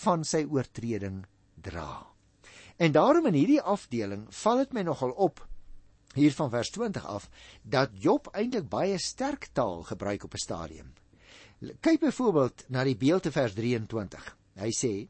van 0.04 0.24
sy 0.24 0.46
oortreding 0.46 1.26
dra. 1.56 2.08
En 2.80 2.92
daarom 2.96 3.28
in 3.28 3.34
hierdie 3.36 3.62
afdeling 3.62 4.28
val 4.42 4.64
dit 4.64 4.74
my 4.74 4.86
nogal 4.88 5.12
op 5.12 5.42
hier 6.16 6.34
van 6.34 6.50
vers 6.50 6.70
20 6.74 7.06
af 7.06 7.30
dat 7.64 7.98
Job 8.02 8.30
eintlik 8.34 8.70
baie 8.70 8.98
sterk 8.98 9.50
taal 9.54 9.84
gebruik 9.84 10.24
op 10.24 10.34
'n 10.34 10.46
stadium. 10.46 10.94
Kyk 11.60 12.00
byvoorbeeld 12.00 12.66
na 12.70 12.84
die 12.84 12.98
beeld 12.98 13.24
te 13.24 13.32
vers 13.32 13.54
23. 13.54 14.38
Hy 14.56 14.72
sê: 14.72 15.08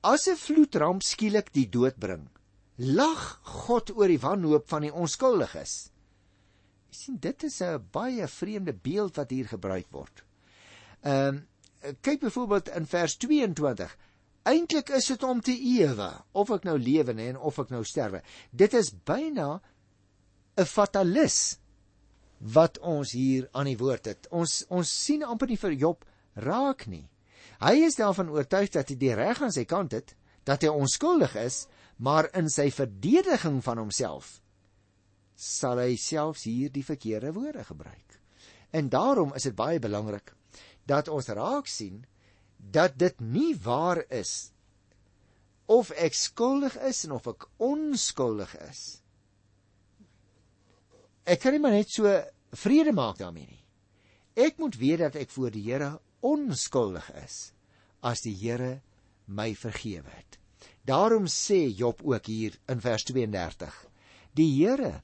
As 0.00 0.26
'n 0.28 0.36
vloedramp 0.36 1.02
skielik 1.02 1.52
die 1.52 1.68
dood 1.68 1.98
bring, 1.98 2.28
lag 2.76 3.40
God 3.42 3.90
oor 3.96 4.08
die 4.08 4.20
wanhoop 4.20 4.68
van 4.68 4.82
die 4.82 4.92
onskuldiges. 4.92 5.90
Jy 6.90 6.96
sien 6.98 7.18
dit 7.20 7.42
is 7.42 7.60
'n 7.60 7.88
baie 7.92 8.28
vreemde 8.28 8.72
beeld 8.72 9.16
wat 9.16 9.30
hier 9.30 9.48
gebruik 9.48 9.86
word. 9.90 10.24
Ehm 11.04 11.36
uh, 11.84 11.92
kyk 12.00 12.20
byvoorbeeld 12.20 12.68
in 12.68 12.86
vers 12.86 13.16
22. 13.16 13.96
Eintlik 14.42 14.88
is 14.88 15.06
dit 15.06 15.22
om 15.22 15.40
te 15.40 15.52
ewe 15.52 16.06
of 16.32 16.50
ek 16.54 16.64
nou 16.64 16.78
lewe 16.80 17.12
nê 17.12 17.26
en 17.32 17.36
of 17.36 17.58
ek 17.60 17.72
nou 17.72 17.82
sterwe. 17.84 18.22
Dit 18.50 18.72
is 18.72 18.88
byna 19.04 19.60
'n 20.56 20.64
fatalis 20.64 21.58
wat 22.40 22.78
ons 22.78 23.12
hier 23.12 23.48
aan 23.52 23.68
die 23.68 23.76
woord 23.76 24.08
het. 24.08 24.28
Ons 24.30 24.64
ons 24.68 24.88
sien 25.04 25.22
amper 25.22 25.48
nie 25.48 25.60
vir 25.60 25.72
Job 25.72 26.04
raak 26.34 26.86
nie. 26.86 27.04
Hy 27.60 27.84
is 27.84 28.00
daarvan 28.00 28.32
oortuig 28.32 28.70
dat 28.72 28.88
hy 28.88 28.96
die 28.96 29.14
reg 29.14 29.42
aan 29.42 29.52
sy 29.52 29.64
kant 29.64 29.92
het, 29.92 30.14
dat 30.44 30.62
hy 30.62 30.68
onskuldig 30.68 31.36
is, 31.36 31.66
maar 31.96 32.30
in 32.32 32.48
sy 32.48 32.70
verdediging 32.70 33.60
van 33.62 33.78
homself 33.78 34.40
sal 35.36 35.78
hy 35.78 35.96
selfs 35.96 36.44
hier 36.44 36.70
die 36.70 36.84
verkeerde 36.84 37.32
woorde 37.32 37.64
gebruik. 37.64 38.20
En 38.70 38.88
daarom 38.88 39.34
is 39.34 39.42
dit 39.42 39.54
baie 39.54 39.78
belangrik 39.78 40.32
dat 40.86 41.08
ons 41.08 41.28
raak 41.28 41.68
sien 41.70 42.04
dat 42.58 42.98
dit 42.98 43.20
nie 43.20 43.52
waar 43.56 44.04
is 44.12 44.52
of 45.66 45.90
ek 45.96 46.16
skuldig 46.16 46.76
is 46.84 47.04
en 47.06 47.16
of 47.16 47.26
ek 47.30 47.46
onskuldig 47.62 48.52
is. 48.68 48.82
Ek 51.24 51.40
kan 51.40 51.56
nie 51.56 51.62
maar 51.62 51.76
net 51.76 51.92
so 51.92 52.10
vrede 52.60 52.92
maak 52.92 53.16
daarmee 53.20 53.48
nie. 53.48 53.62
Ek 54.36 54.60
moet 54.60 54.76
weet 54.76 55.00
dat 55.06 55.16
ek 55.16 55.32
voor 55.32 55.54
die 55.54 55.64
Here 55.64 55.94
onskuldig 56.24 57.08
is 57.22 57.38
as 58.04 58.24
die 58.26 58.34
Here 58.36 58.82
my 59.24 59.54
vergewe 59.56 60.10
het. 60.10 60.38
Daarom 60.84 61.30
sê 61.32 61.64
Job 61.72 62.02
ook 62.04 62.28
hier 62.28 62.58
in 62.68 62.82
vers 62.84 63.06
32: 63.08 63.72
Die 64.36 64.50
Here 64.52 65.00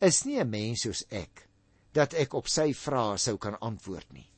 is 0.00 0.24
nie 0.24 0.40
'n 0.40 0.48
mens 0.48 0.88
soos 0.88 1.04
ek 1.10 1.48
dat 1.92 2.14
ek 2.14 2.32
op 2.34 2.48
sy 2.48 2.72
vrae 2.72 3.18
sou 3.18 3.36
kan 3.36 3.60
antwoord 3.60 4.08
nie 4.12 4.31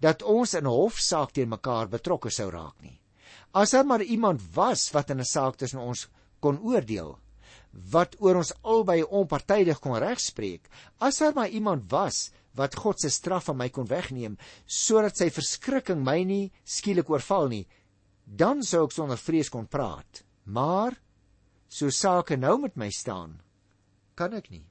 dat 0.00 0.22
ons 0.22 0.54
in 0.54 0.64
'n 0.64 0.70
hofsaak 0.70 1.32
teen 1.32 1.48
mekaar 1.48 1.88
betrokke 1.88 2.30
sou 2.30 2.50
raak 2.50 2.82
nie. 2.82 3.00
As 3.52 3.70
daar 3.70 3.84
maar 3.84 4.02
iemand 4.02 4.40
was 4.54 4.90
wat 4.92 5.10
in 5.10 5.20
'n 5.20 5.24
saak 5.24 5.56
tussen 5.56 5.80
ons 5.80 6.08
kon 6.40 6.58
oordeel, 6.58 7.18
wat 7.72 8.16
oor 8.18 8.36
ons 8.36 8.52
albei 8.62 9.02
onpartydig 9.02 9.78
kon 9.80 9.98
regspreek, 9.98 10.68
as 10.98 11.18
daar 11.18 11.34
maar 11.34 11.48
iemand 11.48 11.90
was 11.90 12.30
wat 12.54 12.74
God 12.74 13.00
se 13.00 13.10
straf 13.10 13.44
van 13.44 13.56
my 13.56 13.68
kon 13.68 13.86
wegneem 13.86 14.38
sodat 14.66 15.16
sy 15.16 15.30
verskrikking 15.30 16.02
my 16.04 16.24
nie 16.24 16.52
skielik 16.64 17.10
oorval 17.10 17.48
nie, 17.48 17.66
dan 18.24 18.62
sou 18.62 18.84
ek 18.84 18.92
sonder 18.92 19.18
vrees 19.18 19.48
kon 19.48 19.66
praat. 19.66 20.24
Maar 20.44 20.96
so 21.68 21.90
sake 21.90 22.36
nou 22.36 22.58
met 22.60 22.76
my 22.76 22.90
staan, 22.90 23.40
kan 24.14 24.34
ek 24.34 24.50
nie. 24.50 24.66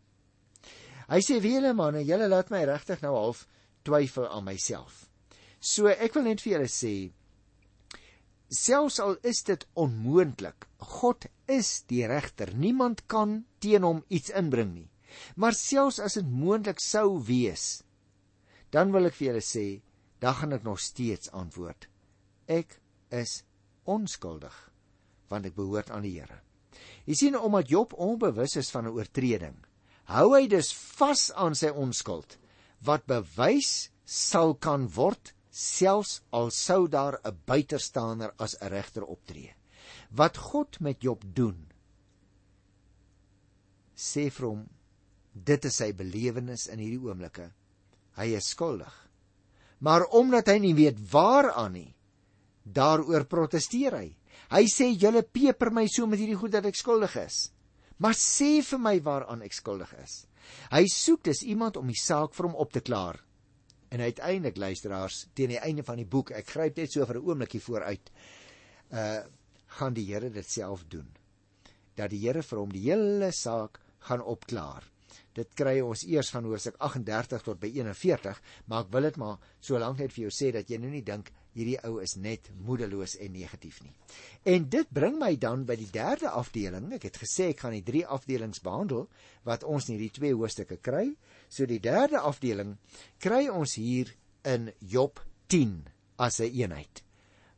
Hy 1.09 1.19
sê: 1.25 1.39
"Wiele 1.41 1.73
manne, 1.73 2.03
julle 2.03 2.27
laat 2.27 2.51
my 2.51 2.65
regtig 2.65 3.01
nou 3.01 3.15
half 3.15 3.47
twyfel 3.83 4.27
aan 4.27 4.43
myself." 4.43 5.08
So 5.59 5.91
ek 5.91 6.15
wil 6.15 6.29
net 6.29 6.41
vir 6.43 6.57
julle 6.57 6.71
sê 6.71 6.93
selfs 8.49 8.97
al 9.03 9.17
is 9.27 9.43
dit 9.45 9.65
onmoontlik, 9.77 10.65
God 10.79 11.27
is 11.45 11.83
die 11.89 12.05
regter. 12.09 12.49
Niemand 12.55 13.05
kan 13.07 13.43
teen 13.61 13.85
hom 13.85 14.01
iets 14.09 14.33
inbring 14.33 14.73
nie. 14.73 14.87
Maar 15.35 15.53
selfs 15.53 15.99
as 16.01 16.17
dit 16.17 16.25
moontlik 16.25 16.81
sou 16.81 17.19
wees, 17.25 17.83
dan 18.73 18.93
wil 18.93 19.09
ek 19.09 19.17
vir 19.17 19.29
julle 19.29 19.45
sê, 19.45 19.67
dan 20.21 20.35
gaan 20.37 20.57
ek 20.57 20.65
nog 20.65 20.81
steeds 20.81 21.31
antwoord. 21.35 21.87
Ek 22.49 22.79
is 23.13 23.43
onskuldig 23.85 24.55
want 25.29 25.45
ek 25.45 25.53
behoort 25.53 25.91
aan 25.93 26.07
die 26.07 26.15
Here. 26.17 26.39
Jy 27.05 27.15
sien 27.19 27.35
omdat 27.37 27.69
Job 27.69 27.91
onbewus 27.93 28.55
is 28.57 28.71
van 28.73 28.87
'n 28.87 28.95
oortreding, 28.97 29.57
hou 30.09 30.33
hy 30.33 30.47
dus 30.47 30.73
vas 30.97 31.29
aan 31.37 31.53
sy 31.53 31.69
onskuld 31.69 32.37
wat 32.81 33.05
bewys 33.05 33.91
sal 34.05 34.55
kan 34.55 34.87
word 34.89 35.33
selfs 35.59 36.21
al 36.31 36.51
sou 36.55 36.87
daar 36.87 37.19
'n 37.23 37.37
buiterstaander 37.45 38.33
as 38.37 38.55
'n 38.61 38.69
regter 38.69 39.03
optree. 39.03 39.55
Wat 40.11 40.37
God 40.37 40.79
met 40.79 41.01
Job 41.01 41.23
doen, 41.23 41.67
sê 43.95 44.29
vir 44.31 44.47
hom 44.47 44.69
dit 45.33 45.65
is 45.65 45.75
sy 45.75 45.91
belewenis 45.93 46.67
in 46.67 46.79
hierdie 46.79 47.03
oomblikke. 47.07 47.51
Hy 48.17 48.35
is 48.35 48.49
skuldig. 48.49 49.09
Maar 49.79 50.05
omdat 50.05 50.47
hy 50.47 50.57
nie 50.59 50.75
weet 50.75 50.97
waaraan 51.11 51.73
nie, 51.73 51.95
daaroor 52.63 53.25
proteseer 53.25 53.95
hy. 53.95 54.17
Hy 54.49 54.65
sê 54.71 54.89
julle 54.97 55.23
peper 55.23 55.71
my 55.71 55.87
so 55.87 56.07
met 56.07 56.19
hierdie 56.19 56.39
goed 56.39 56.51
dat 56.51 56.65
ek 56.65 56.75
skuldig 56.75 57.15
is. 57.15 57.51
Maar 57.99 58.13
sê 58.13 58.61
vir 58.63 58.79
my 58.79 58.99
waaraan 59.03 59.41
ek 59.41 59.53
skuldig 59.53 59.93
is. 60.03 60.25
Hy 60.71 60.85
soek 60.87 61.23
dus 61.23 61.43
iemand 61.43 61.77
om 61.77 61.87
die 61.87 61.99
saak 61.99 62.33
vir 62.33 62.49
hom 62.49 62.55
op 62.55 62.71
te 62.73 62.81
klaar. 62.81 63.19
En 63.89 64.01
uiteindelik 64.01 64.57
luisteraars, 64.57 65.27
teen 65.33 65.55
die 65.55 65.61
einde 65.61 65.83
van 65.83 65.97
die 65.97 66.05
boek, 66.05 66.31
ek 66.37 66.53
gryp 66.53 66.77
net 66.77 66.91
so 66.93 67.05
vir 67.05 67.17
'n 67.17 67.25
oombliekie 67.25 67.61
vooruit. 67.61 68.11
Uh 68.91 69.21
gaan 69.69 69.93
die 69.93 70.05
Here 70.05 70.29
dit 70.33 70.49
self 70.49 70.83
doen. 70.89 71.05
Dat 71.95 72.09
die 72.09 72.19
Here 72.19 72.41
vir 72.43 72.59
hom 72.59 72.71
die 72.73 72.89
hele 72.89 73.31
saak 73.31 73.79
gaan 73.99 74.21
opklaar. 74.21 74.83
Dit 75.33 75.53
kry 75.53 75.79
ons 75.81 76.03
eers 76.07 76.29
van 76.33 76.43
Hoofstuk 76.43 76.75
38 76.77 77.43
tot 77.45 77.59
by 77.59 77.67
41, 77.67 78.41
maar 78.65 78.85
ek 78.85 78.91
wil 78.91 79.01
dit 79.01 79.17
maar 79.17 79.37
so 79.59 79.77
lank 79.77 79.99
net 79.99 80.13
vir 80.13 80.23
jou 80.23 80.33
sê 80.33 80.51
dat 80.51 80.69
jy 80.69 80.77
nou 80.81 80.89
nie 80.89 81.03
dink 81.05 81.31
hierdie 81.57 81.79
ou 81.87 81.97
is 82.03 82.15
net 82.15 82.49
moedeloos 82.65 83.15
en 83.19 83.33
negatief 83.33 83.81
nie. 83.83 83.93
En 84.45 84.67
dit 84.69 84.91
bring 84.93 85.17
my 85.19 85.33
dan 85.41 85.65
by 85.67 85.75
die 85.79 85.89
derde 85.91 86.29
afdeling. 86.29 86.91
Ek 86.95 87.09
het 87.09 87.19
gesê 87.21 87.49
ek 87.53 87.63
gaan 87.65 87.75
die 87.77 87.85
drie 87.85 88.05
afdelings 88.05 88.61
behandel 88.65 89.07
wat 89.47 89.65
ons 89.65 89.89
in 89.89 89.97
hierdie 89.97 90.13
twee 90.19 90.35
hoofstukke 90.35 90.79
kry. 90.83 91.07
So 91.49 91.65
die 91.69 91.81
derde 91.83 92.21
afdeling 92.21 92.77
kry 93.23 93.47
ons 93.49 93.75
hier 93.79 94.13
in 94.47 94.71
Job 94.79 95.19
10 95.49 95.87
as 96.17 96.39
'n 96.39 96.45
een 96.45 96.59
eenheid. 96.61 97.03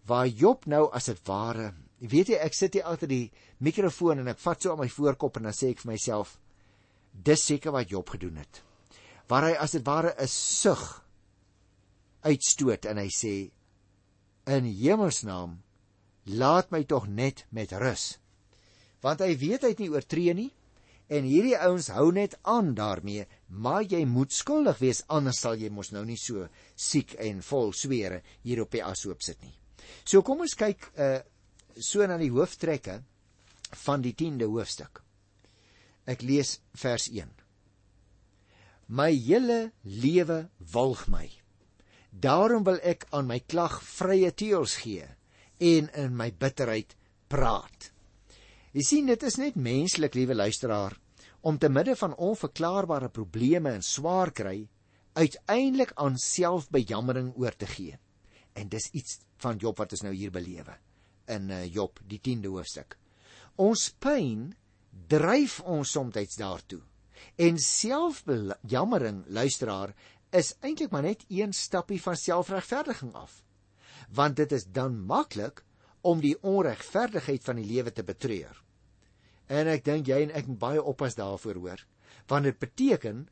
Waar 0.06 0.28
Job 0.28 0.66
nou 0.66 0.90
as 0.92 1.06
dit 1.06 1.20
ware, 1.28 1.74
weet 2.00 2.28
jy, 2.28 2.36
ek 2.36 2.54
sit 2.54 2.74
hier 2.74 2.84
agter 2.84 3.08
die 3.08 3.32
mikrofoon 3.60 4.20
en 4.20 4.28
ek 4.28 4.40
vat 4.40 4.62
so 4.62 4.72
aan 4.72 4.80
my 4.80 4.90
voorkop 4.90 5.38
en 5.38 5.44
dan 5.44 5.54
sê 5.54 5.70
ek 5.70 5.80
vir 5.80 5.92
myself, 5.92 6.40
dis 7.12 7.44
seker 7.44 7.72
wat 7.72 7.90
Job 7.90 8.10
gedoen 8.10 8.38
het. 8.38 8.64
Waar 9.28 9.44
hy 9.44 9.54
as 9.54 9.72
dit 9.72 9.86
ware 9.86 10.16
'n 10.18 10.28
sug 10.28 11.06
uitstoot 12.24 12.86
en 12.86 12.98
hy 12.98 13.10
sê 13.10 13.52
in 14.50 14.66
hemelsnaam 14.66 15.60
laat 16.26 16.72
my 16.72 16.84
tog 16.84 17.08
net 17.08 17.46
met 17.50 17.72
rus. 17.72 18.18
Want 19.02 19.22
hy 19.26 19.36
weet 19.38 19.66
hy 19.66 19.74
het 19.74 19.82
nie 19.82 19.92
oortree 19.94 20.34
nie 20.38 20.50
en 21.12 21.28
hierdie 21.28 21.58
ouens 21.60 21.90
hou 21.92 22.12
net 22.16 22.38
aan 22.48 22.74
daarmee 22.78 23.26
maar 23.50 23.84
jy 23.84 24.06
moet 24.08 24.32
skuldig 24.32 24.80
wees 24.80 25.04
anders 25.12 25.42
sal 25.44 25.60
jy 25.60 25.72
mos 25.74 25.92
nou 25.92 26.06
nie 26.08 26.20
so 26.20 26.48
siek 26.76 27.18
en 27.20 27.42
vol 27.44 27.74
swere 27.76 28.22
hier 28.46 28.62
op 28.64 28.72
die 28.72 28.84
ashoop 28.86 29.22
sit 29.26 29.42
nie. 29.44 29.54
So 30.06 30.22
kom 30.22 30.46
ons 30.46 30.56
kyk 30.56 30.92
uh 30.96 31.20
so 31.72 32.04
na 32.04 32.18
die 32.20 32.32
hooftrekke 32.32 32.98
van 33.86 34.02
die 34.04 34.12
10de 34.18 34.48
hoofstuk 34.52 35.00
ek 36.12 36.24
lees 36.26 36.58
vers 36.82 37.08
1 37.08 37.30
my 39.00 39.12
hele 39.14 39.72
lewe 39.84 40.44
walg 40.74 41.06
my 41.12 41.28
Daarom 42.12 42.66
wil 42.68 42.80
ek 42.84 43.08
aan 43.16 43.30
my 43.30 43.40
klag 43.40 43.80
vrye 43.88 44.34
teels 44.36 44.76
gee 44.84 45.08
en 45.64 45.88
in 45.96 46.16
my 46.18 46.28
bitterheid 46.36 46.96
praat. 47.32 47.92
Jy 48.76 48.84
sien 48.84 49.08
dit 49.08 49.24
is 49.24 49.38
net 49.40 49.56
menslik, 49.56 50.16
liewe 50.16 50.36
luisteraar, 50.36 50.98
om 51.48 51.58
te 51.58 51.70
midde 51.72 51.96
van 51.96 52.16
onverklaarbare 52.16 53.10
probleme 53.10 53.72
en 53.72 53.84
swaar 53.84 54.32
kry 54.36 54.68
uiteindelik 55.14 55.92
aan 55.96 56.18
selfbejammering 56.20 57.34
oor 57.40 57.56
te 57.56 57.68
gee. 57.68 57.98
En 58.54 58.70
dis 58.70 58.90
iets 58.92 59.20
van 59.44 59.58
Job 59.58 59.80
wat 59.80 59.96
ons 59.96 60.04
nou 60.06 60.14
hier 60.16 60.32
belewe 60.32 60.76
in 61.32 61.50
uh, 61.50 61.66
Job 61.66 62.00
die 62.08 62.20
10de 62.20 62.52
hoofstuk. 62.52 62.98
Ons 63.56 63.90
pyn 64.04 64.52
dryf 65.12 65.60
ons 65.64 65.92
soms 65.92 66.36
daartoe. 66.36 66.82
En 67.38 67.58
selfbejammering, 67.58 69.24
luisteraar, 69.28 69.94
is 70.32 70.56
eintlik 70.60 70.92
maar 70.92 71.06
net 71.06 71.26
een 71.28 71.54
stappie 71.54 72.02
van 72.02 72.16
selfregverdiging 72.16 73.14
af. 73.14 73.44
Want 74.10 74.36
dit 74.36 74.52
is 74.52 74.66
dan 74.66 75.00
maklik 75.06 75.64
om 76.02 76.22
die 76.24 76.38
onregverdigheid 76.42 77.44
van 77.44 77.60
die 77.62 77.68
lewe 77.68 77.92
te 77.92 78.04
betreur. 78.04 78.64
En 79.52 79.68
ek 79.68 79.86
dink 79.86 80.08
jy 80.08 80.22
en 80.26 80.36
ek 80.36 80.48
moet 80.48 80.60
baie 80.60 80.84
oppas 80.84 81.18
daarvoor 81.20 81.60
hoor, 81.60 81.86
want 82.32 82.48
dit 82.48 82.60
beteken 82.60 83.26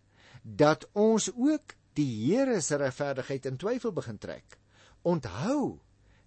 dat 0.44 0.88
ons 0.94 1.30
ook 1.34 1.76
die 1.98 2.10
Here 2.30 2.62
se 2.62 2.78
regverdigheid 2.80 3.46
in 3.50 3.58
twyfel 3.60 3.92
begin 3.96 4.18
trek. 4.18 4.58
Onthou 5.02 5.80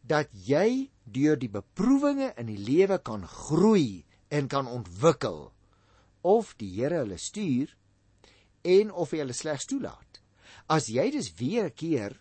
dat 0.03 0.33
jy 0.33 0.91
deur 1.05 1.39
die 1.39 1.51
beproewinge 1.53 2.33
in 2.41 2.49
die 2.51 2.59
lewe 2.59 2.99
kan 2.99 3.27
groei 3.29 4.05
en 4.29 4.49
kan 4.49 4.67
ontwikkel 4.67 5.53
of 6.23 6.55
die 6.59 6.71
Here 6.75 7.03
hulle 7.05 7.19
stuur 7.19 7.77
en 8.63 8.93
of 8.93 9.13
hy 9.13 9.23
hulle 9.23 9.37
slegs 9.37 9.69
toelaat. 9.71 10.12
As 10.67 10.87
jy 10.87 11.11
dus 11.11 11.33
weer 11.39 11.65
'n 11.65 11.75
keer 11.75 12.21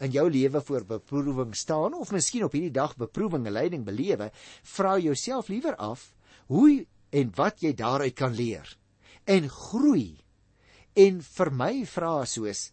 in 0.00 0.10
jou 0.10 0.30
lewe 0.30 0.60
voor 0.60 0.84
beproewing 0.84 1.54
staan 1.56 1.94
of 1.94 2.12
miskien 2.12 2.44
op 2.44 2.52
hierdie 2.52 2.70
dag 2.70 2.96
beproewinge 2.96 3.50
lyding 3.50 3.84
belewe, 3.84 4.30
vra 4.62 4.98
jouself 4.98 5.48
liewer 5.48 5.76
af 5.76 6.14
hoe 6.46 6.86
en 7.10 7.32
wat 7.34 7.60
jy 7.60 7.72
daaruit 7.74 8.14
kan 8.14 8.34
leer 8.34 8.76
en 9.24 9.48
groei. 9.48 10.22
En 10.96 11.20
vir 11.20 11.50
my 11.52 11.84
vra 11.84 12.24
soos 12.24 12.70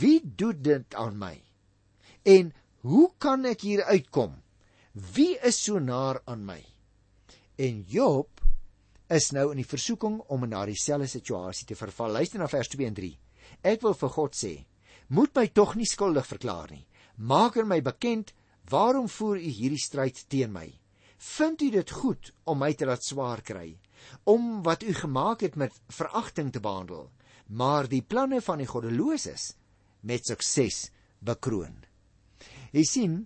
wie 0.00 0.20
doen 0.24 0.62
dit 0.62 0.94
aan 0.94 1.18
my? 1.18 1.36
En 2.26 2.52
hoe 2.82 3.10
kan 3.18 3.44
ek 3.46 3.62
hier 3.62 3.84
uitkom? 3.84 4.34
Wie 5.14 5.36
is 5.46 5.60
so 5.62 5.78
naar 5.78 6.22
aan 6.26 6.44
my? 6.46 6.58
En 7.58 7.84
Job 7.86 8.40
is 9.08 9.30
nou 9.32 9.50
in 9.52 9.62
die 9.62 9.68
versoeking 9.68 10.18
om 10.28 10.44
in 10.44 10.52
daardie 10.52 10.78
selfde 10.78 11.08
situasie 11.08 11.66
te 11.66 11.78
verval. 11.78 12.18
Luister 12.18 12.40
na 12.40 12.48
vers 12.50 12.68
2 12.74 12.86
en 12.86 12.96
3. 12.96 13.12
Ek 13.62 13.82
wil 13.82 13.96
vir 13.98 14.12
God 14.14 14.36
sê, 14.38 14.54
moet 15.08 15.34
my 15.34 15.46
tog 15.50 15.74
nie 15.76 15.88
skuldig 15.88 16.26
verklaar 16.28 16.70
nie. 16.70 16.84
Maak 17.18 17.56
aan 17.58 17.70
my 17.70 17.80
bekend 17.82 18.34
waarom 18.70 19.08
voer 19.08 19.40
u 19.40 19.50
hierdie 19.50 19.82
stryd 19.82 20.20
teen 20.30 20.52
my? 20.52 20.68
Vind 21.18 21.62
u 21.62 21.70
dit 21.74 21.90
goed 21.90 22.30
om 22.46 22.60
my 22.62 22.70
te 22.78 22.86
laat 22.86 23.02
swaar 23.02 23.42
kry, 23.42 23.72
om 24.24 24.62
wat 24.62 24.84
u 24.86 24.94
gemaak 24.94 25.42
het 25.42 25.56
met 25.56 25.74
veragting 25.90 26.52
te 26.52 26.62
behandel, 26.62 27.08
maar 27.48 27.88
die 27.90 28.04
planne 28.04 28.40
van 28.44 28.62
die 28.62 28.68
goddeloses 28.70 29.54
met 30.06 30.28
sukses 30.28 30.92
bekroon? 31.18 31.74
Jy 32.70 32.84
sien, 32.86 33.16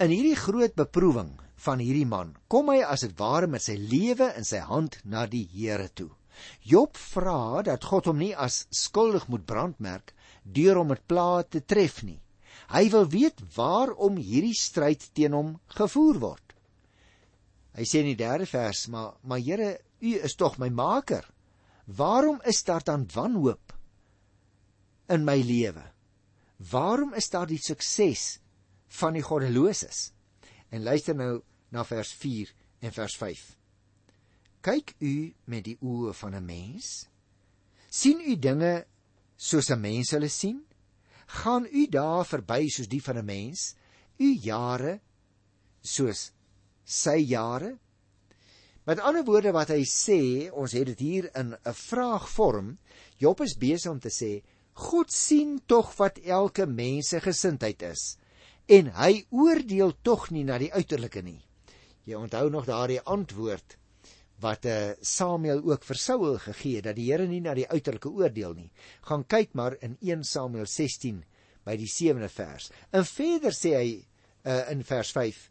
in 0.00 0.10
hierdie 0.10 0.38
groot 0.38 0.74
beproewing 0.74 1.36
van 1.60 1.78
hierdie 1.78 2.08
man, 2.08 2.34
kom 2.48 2.72
hy 2.72 2.80
as 2.82 3.04
dit 3.06 3.14
ware 3.20 3.46
met 3.46 3.62
sy 3.62 3.76
lewe 3.78 4.32
in 4.40 4.48
sy 4.48 4.64
hand 4.64 4.98
na 5.04 5.26
die 5.30 5.44
Here 5.52 5.90
toe. 5.94 6.10
Job 6.62 6.96
vra 6.96 7.62
dat 7.66 7.84
God 7.84 8.08
hom 8.10 8.18
nie 8.20 8.34
as 8.36 8.66
skuldig 8.70 9.26
moet 9.28 9.46
brandmerk 9.46 10.14
deur 10.44 10.80
hom 10.80 10.90
met 10.92 11.06
plaae 11.08 11.44
te 11.44 11.60
tref 11.60 12.02
nie. 12.06 12.20
Hy 12.70 12.84
wil 12.92 13.08
weet 13.10 13.42
waarom 13.56 14.16
hierdie 14.20 14.56
stryd 14.56 15.10
teen 15.14 15.34
hom 15.36 15.56
gevoer 15.76 16.20
word. 16.22 16.54
Hy 17.76 17.86
sê 17.86 18.02
in 18.02 18.10
die 18.12 18.18
3de 18.18 18.46
vers: 18.50 18.86
"Maar 18.88 19.14
maar 19.22 19.38
Here, 19.38 19.78
U 20.00 20.14
is 20.24 20.34
tog 20.34 20.58
my 20.58 20.68
maker. 20.68 21.26
Waarom 21.86 22.40
is 22.44 22.62
daar 22.64 22.84
dan 22.84 23.08
wanhoop 23.14 23.72
in 25.08 25.24
my 25.24 25.40
lewe? 25.42 25.84
Waarom 26.70 27.14
is 27.14 27.30
daar 27.30 27.46
die 27.46 27.58
sukses 27.58 28.40
van 28.88 29.14
die 29.14 29.22
goddeloses?" 29.22 30.12
En 30.70 30.82
luister 30.82 31.14
nou 31.14 31.42
na 31.70 31.84
vers 31.84 32.12
4 32.12 32.54
en 32.80 32.92
vers 32.92 33.16
5 33.16 33.59
kyk 34.60 34.94
u 35.00 35.32
met 35.44 35.64
die 35.64 35.78
oë 35.80 36.12
van 36.14 36.34
'n 36.34 36.44
mens? 36.44 37.08
sien 37.90 38.20
u 38.20 38.36
dinge 38.36 38.86
soos 39.36 39.70
'n 39.70 39.80
mens 39.80 40.10
hulle 40.10 40.28
sien? 40.28 40.64
gaan 41.26 41.66
u 41.72 41.86
daar 41.86 42.26
verby 42.26 42.68
soos 42.68 42.88
die 42.88 43.02
van 43.02 43.18
'n 43.18 43.24
mens? 43.24 43.74
u 44.18 44.28
jare 44.34 45.00
soos 45.80 46.32
sy 46.84 47.16
jare? 47.16 47.78
Met 48.84 49.00
ander 49.00 49.24
woorde 49.24 49.52
wat 49.52 49.68
hy 49.68 49.84
sê, 49.84 50.50
ons 50.52 50.72
het 50.72 50.86
dit 50.86 50.98
hier 50.98 51.30
in 51.36 51.54
'n 51.54 51.74
vraagvorm. 51.74 52.78
Job 53.16 53.40
is 53.40 53.56
besig 53.56 53.90
om 53.90 54.00
te 54.00 54.08
sê, 54.08 54.42
God 54.72 55.12
sien 55.12 55.60
tog 55.66 55.96
wat 55.96 56.18
elke 56.18 56.66
mens 56.66 57.08
se 57.08 57.20
gesindheid 57.20 57.82
is 57.82 58.16
en 58.66 58.86
hy 58.94 59.26
oordeel 59.30 59.92
tog 60.02 60.30
nie 60.30 60.44
na 60.44 60.58
die 60.58 60.72
uiterlike 60.72 61.22
nie. 61.22 61.40
Jy 62.04 62.14
onthou 62.14 62.50
nog 62.50 62.66
daardie 62.66 63.00
antwoord 63.00 63.76
wat 64.40 64.66
uh, 64.68 64.92
Samuel 65.04 65.62
ook 65.68 65.84
vir 65.84 65.98
Saul 66.00 66.38
gegee 66.40 66.80
het 66.80 66.88
dat 66.88 66.96
die 66.96 67.10
Here 67.10 67.26
nie 67.28 67.42
na 67.44 67.54
die 67.56 67.68
uiterlike 67.68 68.10
oordeel 68.10 68.54
nie. 68.56 68.70
Gaan 69.08 69.26
kyk 69.28 69.54
maar 69.58 69.76
in 69.84 69.96
1 70.00 70.24
Samuel 70.24 70.66
16 70.66 71.22
by 71.66 71.76
die 71.76 71.88
7de 71.90 72.30
vers. 72.32 72.70
En 72.92 73.04
verder 73.04 73.56
sê 73.56 73.74
hy 73.76 73.90
uh, 73.96 74.70
in 74.72 74.84
vers 74.86 75.12
5: 75.16 75.42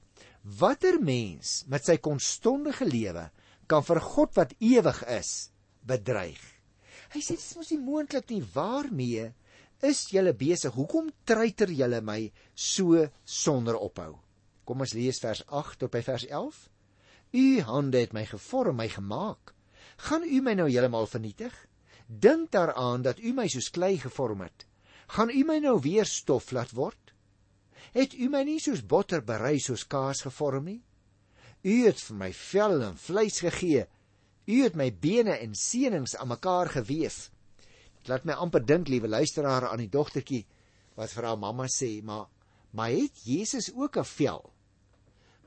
Watter 0.59 0.99
mens 1.03 1.63
met 1.69 1.85
sy 1.85 1.99
konstondige 2.01 2.87
lewe 2.87 3.27
kan 3.69 3.85
vir 3.85 4.01
God 4.01 4.33
wat 4.39 4.55
ewig 4.57 5.03
is 5.13 5.51
bedreig? 5.85 6.41
Hy 7.13 7.21
sê 7.21 7.35
dit 7.35 7.43
is 7.43 7.57
mos 7.57 7.69
nie 7.73 7.81
moontlik 7.81 8.29
nie. 8.29 8.41
Waarmee 8.53 9.29
is 9.85 10.07
julle 10.13 10.33
besig? 10.37 10.73
Hoekom 10.75 11.11
treiter 11.25 11.71
julle 11.73 12.01
my 12.05 12.21
so 12.53 13.05
sonder 13.25 13.77
ophou? 13.77 14.17
Kom 14.65 14.85
ons 14.85 14.93
lees 14.93 15.17
vers 15.21 15.41
8 15.47 15.79
tot 15.81 15.93
by 15.93 16.03
vers 16.05 16.27
11. 16.29 16.59
U 17.31 17.61
hande 17.61 17.99
het 17.99 18.13
my 18.13 18.25
gevorm, 18.25 18.79
my 18.81 18.87
gemaak. 18.89 19.53
Gaan 19.97 20.23
u 20.23 20.41
my 20.41 20.55
nou 20.57 20.69
heeltemal 20.69 21.07
vernietig? 21.07 21.53
Dink 22.07 22.51
daaraan 22.51 23.01
dat 23.05 23.19
u 23.19 23.33
my 23.33 23.47
soos 23.47 23.69
klei 23.69 23.97
gevorm 24.01 24.41
het. 24.41 24.65
Gaan 25.07 25.29
u 25.29 25.43
my 25.45 25.59
nou 25.59 25.79
weer 25.81 26.05
stof 26.05 26.51
laat 26.51 26.71
word? 26.71 27.13
Het 27.93 28.13
u 28.13 28.29
my 28.29 28.43
nie 28.43 28.59
soos 28.61 28.81
botter 28.85 29.21
berei 29.25 29.59
soos 29.59 29.85
kaas 29.87 30.21
gevorm 30.25 30.65
nie? 30.65 30.81
U 31.61 31.73
het 31.85 32.01
vir 32.01 32.17
my 32.17 32.29
vel 32.33 32.81
en 32.87 32.97
vleis 32.97 33.39
gegee. 33.43 33.85
U 34.49 34.61
het 34.63 34.75
my 34.75 34.89
bene 34.93 35.37
en 35.37 35.53
senings 35.55 36.15
aan 36.15 36.31
mekaar 36.31 36.69
geweef. 36.69 37.29
Laat 38.07 38.25
my 38.25 38.33
amper 38.33 38.63
dink, 38.65 38.87
liewe 38.87 39.07
luisteraar, 39.07 39.67
aan 39.69 39.83
die 39.83 39.91
dogtertjie 39.91 40.45
wat 40.97 41.13
vir 41.13 41.29
haar 41.29 41.39
mamma 41.39 41.67
sê, 41.71 41.99
maar 42.03 42.27
maar 42.71 42.91
het 42.93 43.23
Jesus 43.25 43.71
ook 43.73 43.97
'n 43.97 44.05
vel? 44.05 44.53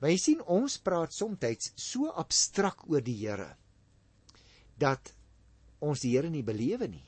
Maar 0.03 0.11
jy 0.11 0.19
sien 0.19 0.41
ons 0.51 0.81
praat 0.83 1.15
soms 1.15 1.69
so 1.79 2.11
abstrak 2.11 2.89
oor 2.91 3.05
die 3.07 3.21
Here 3.21 3.53
dat 4.75 5.13
ons 5.79 6.01
die 6.03 6.17
Here 6.17 6.27
nie 6.27 6.43
belewe 6.43 6.89
nie. 6.91 7.07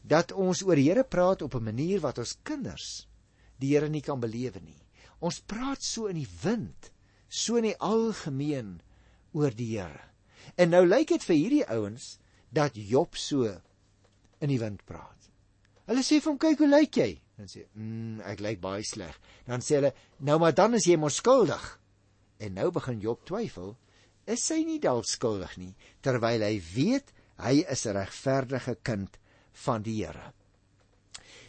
Dat 0.00 0.32
ons 0.32 0.62
oor 0.64 0.80
die 0.80 0.86
Here 0.88 1.04
praat 1.04 1.42
op 1.44 1.54
'n 1.54 1.64
manier 1.64 2.00
wat 2.00 2.18
ons 2.18 2.38
kinders 2.42 3.06
die 3.60 3.74
Here 3.74 3.88
nie 3.88 4.00
kan 4.00 4.20
belewe 4.20 4.60
nie. 4.64 4.80
Ons 5.20 5.40
praat 5.40 5.82
so 5.82 6.06
in 6.06 6.16
die 6.16 6.30
wind, 6.42 6.90
so 7.28 7.56
in 7.56 7.64
die 7.64 7.76
algemeen 7.76 8.80
oor 9.32 9.50
die 9.50 9.76
Here. 9.76 10.00
En 10.56 10.70
nou 10.70 10.86
lyk 10.86 11.08
dit 11.08 11.22
vir 11.22 11.36
hierdie 11.36 11.68
ouens 11.68 12.18
dat 12.50 12.72
Job 12.74 13.16
so 13.16 13.44
in 14.40 14.48
die 14.48 14.58
wind 14.58 14.80
praat. 14.86 15.28
Hulle 15.84 16.00
sê 16.00 16.22
vir 16.22 16.32
hom, 16.32 16.38
"Kyk 16.38 16.58
hoe 16.58 16.68
lyk 16.68 16.96
jy?" 16.96 17.20
Dan 17.36 17.46
sê, 17.46 17.66
"Mm, 17.74 18.20
ek 18.20 18.40
lyk 18.40 18.60
baie 18.60 18.82
sleg." 18.82 19.20
Dan 19.46 19.60
sê 19.60 19.74
hulle, 19.74 19.92
"Nou 20.18 20.38
maar 20.38 20.54
dan 20.54 20.74
is 20.74 20.84
jy 20.84 20.96
mos 20.96 21.16
skuldig." 21.16 21.78
En 22.38 22.54
nou 22.54 22.70
begin 22.74 23.00
Job 23.02 23.24
twyfel, 23.26 23.76
is 24.28 24.44
hy 24.52 24.62
nie 24.66 24.78
dalk 24.82 25.08
skuldig 25.08 25.56
nie, 25.58 25.72
terwyl 26.04 26.44
hy 26.44 26.58
weet 26.74 27.12
hy 27.42 27.64
is 27.70 27.86
'n 27.86 27.96
regverdige 27.96 28.76
kind 28.82 29.18
van 29.64 29.82
die 29.82 30.04
Here. 30.04 30.32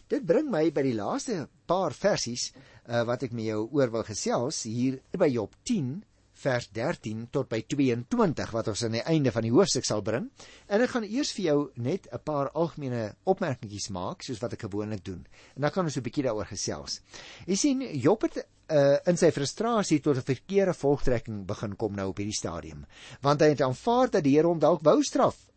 Dit 0.09 0.25
bring 0.25 0.49
my 0.49 0.69
by 0.73 0.81
die 0.81 0.97
laaste 0.97 1.47
paar 1.67 1.93
versies 1.93 2.51
uh, 2.87 3.03
wat 3.05 3.23
ek 3.23 3.33
met 3.33 3.45
jou 3.45 3.67
oor 3.77 3.91
wil 3.93 4.03
gesels 4.03 4.63
hier 4.65 4.99
by 5.13 5.29
Job 5.29 5.53
10 5.69 6.01
vers 6.39 6.69
13 6.75 7.27
tot 7.31 7.49
by 7.51 7.61
22 7.67 8.53
wat 8.55 8.69
ons 8.71 8.83
aan 8.85 8.95
die 8.97 9.03
einde 9.03 9.31
van 9.35 9.45
die 9.45 9.51
hoofstuk 9.53 9.87
sal 9.87 10.03
bring. 10.05 10.29
En 10.67 10.81
ek 10.81 10.93
gaan 10.93 11.07
eers 11.07 11.31
vir 11.35 11.45
jou 11.45 11.59
net 11.75 12.07
'n 12.11 12.21
paar 12.23 12.51
algemene 12.51 13.15
opmerkingies 13.25 13.89
maak 13.89 14.23
soos 14.23 14.39
wat 14.39 14.53
ek 14.53 14.67
gewoonlik 14.67 15.03
doen. 15.03 15.25
En 15.55 15.61
dan 15.61 15.71
kan 15.71 15.85
ons 15.85 15.97
'n 15.97 16.01
bietjie 16.01 16.23
daaroor 16.23 16.45
gesels. 16.45 17.01
Jy 17.45 17.55
sien 17.55 17.81
Job 17.99 18.21
het 18.21 18.37
uh, 18.69 18.97
in 19.05 19.17
sy 19.17 19.31
frustrasie 19.31 19.99
tot 19.99 20.17
'n 20.17 20.21
verkeerde 20.21 20.73
volgtrekking 20.73 21.45
begin 21.45 21.75
kom 21.75 21.95
nou 21.95 22.09
op 22.09 22.17
hierdie 22.17 22.37
stadium. 22.37 22.85
Want 23.21 23.41
hy 23.41 23.49
het 23.49 23.61
aanvaar 23.61 24.09
dat 24.09 24.23
die 24.23 24.35
Here 24.35 24.47
hom 24.47 24.59
dalk 24.59 24.81
wou 24.83 25.01
straf. 25.03 25.49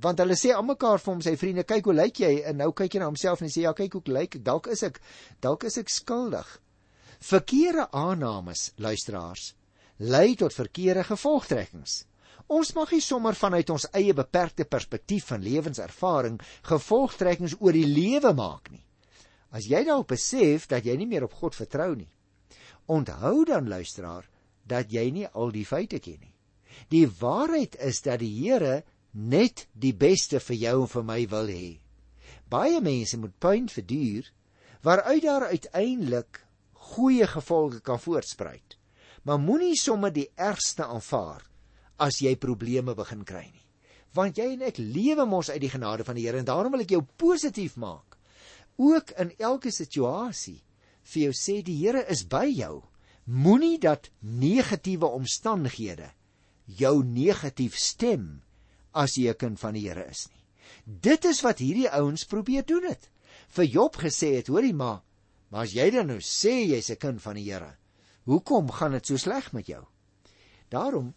Want 0.00 0.18
hulle 0.18 0.36
sê 0.36 0.52
almekaar 0.54 0.98
vir 0.98 1.12
hom 1.12 1.20
sy 1.22 1.36
vriende, 1.36 1.64
kyk 1.64 1.84
hoe 1.84 1.94
lyk 1.94 2.16
jy? 2.16 2.42
En 2.44 2.56
nou 2.56 2.72
kyk 2.72 2.92
hy 2.92 2.98
na 2.98 3.10
homself 3.10 3.40
en 3.40 3.46
hy 3.46 3.52
sê 3.52 3.62
ja, 3.62 3.72
kyk 3.72 3.92
hoe 3.92 4.02
lyk 4.06 4.36
ek? 4.36 4.44
Dalk 4.44 4.66
is 4.66 4.82
ek 4.82 5.00
dalk 5.40 5.64
is 5.64 5.76
ek 5.78 5.88
skuldig. 5.88 6.60
Verkeerde 7.20 7.90
aannames, 7.92 8.72
luisteraars, 8.76 9.54
lei 10.00 10.34
tot 10.34 10.54
verkeerde 10.56 11.04
gevolgtrekkings. 11.04 12.04
Ons 12.48 12.72
mag 12.72 12.90
nie 12.94 13.02
sommer 13.04 13.36
vanuit 13.36 13.68
ons 13.70 13.84
eie 13.92 14.14
beperkte 14.16 14.64
perspektief 14.64 15.26
van 15.28 15.42
lewenservaring 15.44 16.38
gevolgtrekkings 16.66 17.58
oor 17.60 17.76
die 17.76 17.86
lewe 17.86 18.32
maak 18.34 18.70
nie. 18.72 18.80
As 19.52 19.68
jy 19.68 19.82
dalk 19.84 20.08
besef 20.08 20.66
dat 20.70 20.88
jy 20.88 20.96
nie 20.96 21.08
meer 21.10 21.26
op 21.28 21.36
God 21.36 21.58
vertrou 21.58 21.92
nie, 21.94 22.08
onthou 22.88 23.44
dan 23.44 23.68
luisteraar 23.68 24.24
dat 24.64 24.88
jy 24.90 25.10
nie 25.12 25.28
al 25.28 25.52
die 25.52 25.66
feite 25.68 26.00
ken 26.00 26.18
nie. 26.22 26.34
Die 26.88 27.06
waarheid 27.20 27.76
is 27.76 28.00
dat 28.00 28.22
die 28.24 28.32
Here 28.40 28.82
net 29.12 29.66
die 29.74 29.92
beste 29.92 30.40
vir 30.40 30.56
jou 30.56 30.76
en 30.86 30.92
vir 30.94 31.08
my 31.12 31.20
wil 31.28 31.52
hê. 31.52 31.70
Baie 32.48 32.80
mense 32.80 33.18
moet 33.20 33.36
pyn 33.38 33.68
verduur 33.68 34.32
waaruit 34.82 35.22
daar 35.22 35.50
uiteindelik 35.52 36.40
goeie 36.94 37.26
gevolge 37.26 37.84
kan 37.84 38.00
voortspruit 38.00 38.79
maar 39.22 39.40
moenie 39.40 39.76
sommer 39.78 40.12
die 40.12 40.28
ergste 40.36 40.86
aanvaar 40.86 41.44
as 42.00 42.20
jy 42.24 42.36
probleme 42.40 42.94
begin 42.96 43.24
kry 43.24 43.44
nie. 43.44 43.66
Want 44.16 44.38
jy 44.40 44.48
en 44.54 44.64
ek 44.66 44.80
lewe 44.80 45.26
mos 45.28 45.50
uit 45.52 45.60
die 45.62 45.70
genade 45.70 46.04
van 46.06 46.16
die 46.18 46.26
Here 46.26 46.40
en 46.40 46.48
daarom 46.48 46.72
wil 46.74 46.82
ek 46.82 46.94
jou 46.96 47.02
positief 47.20 47.76
maak. 47.76 48.16
Ook 48.80 49.12
in 49.20 49.34
elke 49.38 49.70
situasie 49.70 50.58
vir 51.12 51.22
jou 51.28 51.34
sê 51.36 51.60
die 51.62 51.76
Here 51.82 52.02
is 52.10 52.24
by 52.24 52.46
jou. 52.48 52.80
Moenie 53.26 53.78
dat 53.78 54.08
negatiewe 54.20 55.06
omstandighede 55.06 56.10
jou 56.80 57.02
negatief 57.04 57.76
stem 57.78 58.42
as 58.92 59.16
jy 59.16 59.30
'n 59.30 59.38
kind 59.38 59.60
van 59.60 59.74
die 59.74 59.88
Here 59.88 60.08
is 60.10 60.28
nie. 60.30 60.44
Dit 60.84 61.24
is 61.24 61.42
wat 61.42 61.58
hierdie 61.58 61.90
ouens 61.90 62.24
probeer 62.24 62.64
doen 62.66 62.84
het. 62.88 63.10
Vir 63.48 63.64
Job 63.64 63.96
gesê 63.96 64.36
het, 64.36 64.48
hoorie 64.48 64.74
maar, 64.74 65.02
maar 65.50 65.62
as 65.62 65.74
jy 65.74 65.90
dan 65.90 66.06
nou 66.06 66.18
sê 66.18 66.66
jy's 66.66 66.90
'n 66.90 66.96
kind 66.96 67.22
van 67.22 67.34
die 67.34 67.52
Here, 67.52 67.76
Hoekom 68.30 68.70
gaan 68.70 68.94
dit 68.94 69.06
so 69.06 69.18
sleg 69.18 69.48
met 69.52 69.66
jou? 69.66 69.80
Daarom 70.70 71.14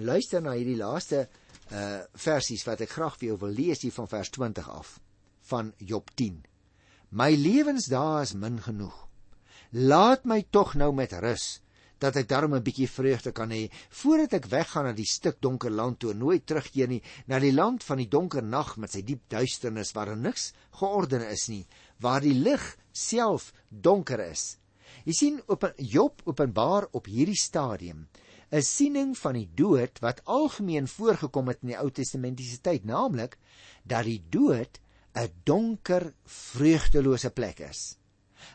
luister 0.00 0.40
na 0.40 0.54
hierdie 0.56 0.78
laaste 0.78 1.26
uh 1.70 2.00
versies 2.16 2.64
wat 2.66 2.80
ek 2.80 2.94
graag 2.96 3.18
vir 3.20 3.28
jou 3.28 3.36
wil 3.42 3.52
lees 3.54 3.82
hier 3.84 3.92
van 3.92 4.08
vers 4.08 4.30
20 4.32 4.70
af 4.72 4.94
van 5.50 5.72
Job 5.76 6.08
10. 6.16 6.38
My 7.10 7.34
lewensdae 7.36 8.22
is 8.24 8.32
min 8.34 8.56
genoeg. 8.64 8.96
Laat 9.70 10.24
my 10.24 10.40
tog 10.50 10.72
nou 10.80 10.88
met 10.96 11.12
rus 11.20 11.60
dat 12.00 12.16
ek 12.16 12.28
daarom 12.28 12.54
'n 12.56 12.64
bietjie 12.64 12.88
vreugde 12.88 13.32
kan 13.32 13.50
hê 13.52 13.68
voordat 13.90 14.32
ek 14.40 14.48
weggaan 14.48 14.88
na 14.88 14.92
die 14.92 15.10
stuk 15.10 15.36
donker 15.40 15.70
land 15.70 15.98
toe 16.00 16.14
nooit 16.14 16.46
terugkeer 16.46 16.88
nie 16.88 17.02
na 17.26 17.38
die 17.38 17.52
land 17.52 17.84
van 17.84 17.98
die 17.98 18.08
donker 18.08 18.42
nag 18.42 18.76
met 18.76 18.92
sy 18.92 19.02
diep 19.02 19.28
duisternis 19.28 19.92
waar 19.92 20.16
niks 20.16 20.52
georden 20.80 21.28
is 21.28 21.48
nie 21.48 21.66
waar 22.00 22.20
die 22.20 22.34
lig 22.34 22.76
self 22.92 23.52
donker 23.68 24.20
is 24.30 24.56
Jy 25.04 25.14
sien 25.16 25.38
op 25.48 25.64
Job 25.76 26.20
openbaar 26.28 26.86
op 26.92 27.06
hierdie 27.08 27.38
stadium 27.38 28.08
'n 28.50 28.62
siening 28.62 29.14
van 29.18 29.34
die 29.38 29.48
dood 29.54 29.98
wat 30.02 30.24
algemeen 30.24 30.88
voorgekom 30.88 31.48
het 31.48 31.62
in 31.62 31.68
die 31.68 31.78
Ou 31.78 31.90
Testamentiese 31.90 32.60
tyd, 32.60 32.84
naamlik 32.84 33.38
dat 33.84 34.04
die 34.04 34.22
dood 34.28 34.80
'n 35.14 35.30
donker, 35.44 36.14
vreugdelose 36.24 37.30
plek 37.30 37.60
is. 37.60 37.96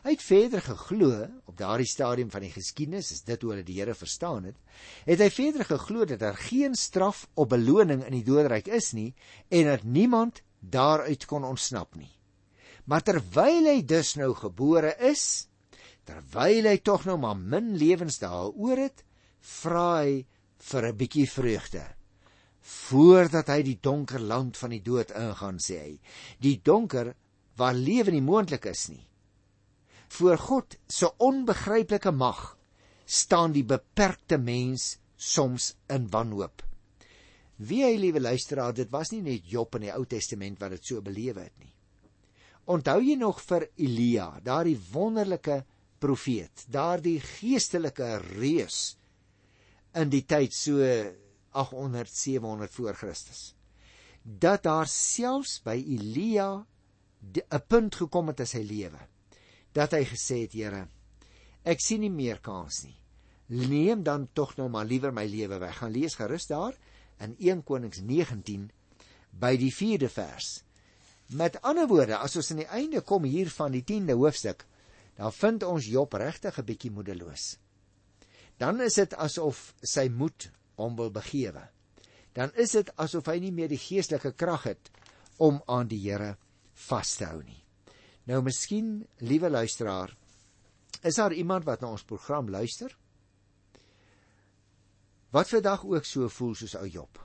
Hy 0.04 0.10
het 0.10 0.22
verder 0.22 0.62
geglo 0.62 1.10
op 1.46 1.56
daardie 1.56 1.88
stadium 1.88 2.30
van 2.30 2.40
die 2.40 2.52
geskiedenis, 2.52 3.10
is 3.12 3.22
dit 3.22 3.42
hoe 3.42 3.50
hulle 3.50 3.64
die 3.64 3.78
Here 3.80 3.94
verstaan 3.94 4.44
het, 4.44 4.56
het 5.06 5.20
hy 5.20 5.30
verder 5.30 5.64
geglo 5.64 6.04
dat 6.04 6.18
daar 6.18 6.36
geen 6.36 6.74
straf 6.74 7.26
of 7.34 7.48
beloning 7.48 8.04
in 8.04 8.12
die 8.12 8.24
doodryk 8.26 8.68
is 8.68 8.92
nie 8.92 9.14
en 9.48 9.64
dat 9.64 9.82
niemand 9.84 10.42
daaruit 10.60 11.26
kon 11.26 11.44
ontsnap 11.44 11.94
nie. 11.94 12.12
Maar 12.84 13.02
terwyl 13.02 13.66
hy 13.66 13.82
dus 13.82 14.14
nou 14.14 14.34
gebore 14.34 14.94
is, 14.98 15.48
terwyl 16.06 16.70
hy 16.70 16.78
tog 16.86 17.06
nou 17.08 17.16
maar 17.20 17.36
min 17.36 17.74
lewensdae 17.78 18.52
oor 18.54 18.80
het, 18.80 19.02
vra 19.42 20.02
hy 20.02 20.24
vir 20.70 20.86
'n 20.86 20.96
bietjie 20.96 21.28
vreugde. 21.30 21.84
Voordat 22.62 23.48
hy 23.48 23.62
die 23.62 23.78
donker 23.82 24.20
land 24.20 24.56
van 24.56 24.70
die 24.70 24.82
dood 24.82 25.10
ingaan, 25.10 25.58
sê 25.58 25.78
hy, 25.82 26.00
die 26.40 26.60
donker 26.62 27.14
waar 27.56 27.74
lewe 27.74 28.10
nie 28.10 28.22
moontlik 28.22 28.66
is 28.66 28.88
nie. 28.88 29.06
Voor 30.08 30.38
God 30.38 30.76
se 30.88 31.10
onbegryplike 31.18 32.12
mag 32.12 32.56
staan 33.04 33.52
die 33.52 33.64
beperkte 33.64 34.38
mens 34.38 34.98
soms 35.16 35.74
in 35.88 36.08
wanhoop. 36.10 36.62
Wie 37.56 37.84
hy 37.84 37.96
liewe 37.96 38.20
luisteraar, 38.20 38.74
dit 38.74 38.90
was 38.90 39.12
nie 39.12 39.22
net 39.22 39.46
Job 39.48 39.74
in 39.78 39.86
die 39.86 39.94
Ou 39.94 40.04
Testament 40.04 40.60
wat 40.60 40.70
dit 40.76 40.84
so 40.84 41.00
beleef 41.00 41.38
het 41.40 41.54
nie. 41.58 41.72
Onthou 42.66 43.00
jy 43.00 43.14
nog 43.16 43.40
vir 43.46 43.68
Elia, 43.78 44.40
daardie 44.42 44.76
wonderlike 44.92 45.62
profeet, 46.06 46.66
daardie 46.70 47.18
geestelike 47.20 48.16
reus 48.36 48.96
in 49.96 50.12
die 50.12 50.22
tyd 50.28 50.54
so 50.54 50.78
800 51.56 52.12
700 52.12 52.72
voor 52.78 52.94
Christus. 52.94 53.50
Dat 54.22 54.64
daar 54.66 54.88
selfs 54.90 55.58
by 55.64 55.76
Elia 55.76 56.66
'n 57.26 57.62
punt 57.68 57.94
gekom 57.94 58.28
het 58.28 58.40
in 58.40 58.46
sy 58.46 58.62
lewe 58.62 59.02
dat 59.76 59.92
hy 59.92 60.04
gesê 60.08 60.44
het, 60.46 60.54
Here, 60.56 60.86
ek 61.64 61.82
sien 61.84 62.00
nie 62.00 62.12
meer 62.12 62.40
kans 62.40 62.84
nie. 62.86 62.96
Neem 63.48 64.02
dan 64.02 64.28
tog 64.34 64.56
nou 64.56 64.68
maar 64.72 64.86
liewer 64.88 65.12
my 65.14 65.26
lewe 65.28 65.58
weg. 65.62 65.76
Gaan 65.78 65.92
lees 65.94 66.16
gerus 66.18 66.48
daar 66.50 66.74
in 67.22 67.36
1 67.38 67.62
Konings 67.64 68.00
19 68.02 68.70
by 69.30 69.52
die 69.60 69.72
4de 69.74 70.08
vers. 70.10 70.62
Met 71.36 71.60
ander 71.62 71.86
woorde, 71.90 72.16
as 72.16 72.36
ons 72.38 72.50
aan 72.50 72.62
die 72.62 72.72
einde 72.72 73.02
kom 73.02 73.26
hier 73.26 73.50
van 73.50 73.74
die 73.74 73.84
10de 73.84 74.16
hoofstuk, 74.18 74.64
dan 75.16 75.32
vind 75.32 75.62
ons 75.62 75.86
Job 75.86 76.12
regtig 76.12 76.58
'n 76.58 76.64
bietjie 76.64 76.90
moedeloos. 76.90 77.56
Dan 78.56 78.80
is 78.80 78.94
dit 78.94 79.14
asof 79.14 79.74
sy 79.82 80.08
moed 80.08 80.50
hom 80.76 80.96
wil 80.96 81.10
begewe. 81.10 81.68
Dan 82.32 82.52
is 82.54 82.70
dit 82.70 82.90
asof 82.96 83.26
hy 83.26 83.38
nie 83.40 83.52
meer 83.52 83.68
die 83.68 83.80
geestelike 83.80 84.32
krag 84.32 84.62
het 84.62 84.90
om 85.36 85.62
aan 85.66 85.88
die 85.88 86.00
Here 86.00 86.36
vas 86.88 87.14
te 87.16 87.24
hou 87.24 87.42
nie. 87.42 87.64
Nou 88.24 88.42
miskien, 88.42 89.06
liewe 89.18 89.50
luisteraar, 89.50 90.16
is 91.02 91.14
daar 91.14 91.32
iemand 91.32 91.64
wat 91.64 91.80
na 91.80 91.88
ons 91.88 92.04
program 92.04 92.50
luister? 92.50 92.96
Wat 95.30 95.48
vandag 95.48 95.84
ook 95.84 96.04
so 96.04 96.28
voel 96.28 96.54
soos 96.54 96.74
ou 96.76 96.86
Job. 96.88 97.20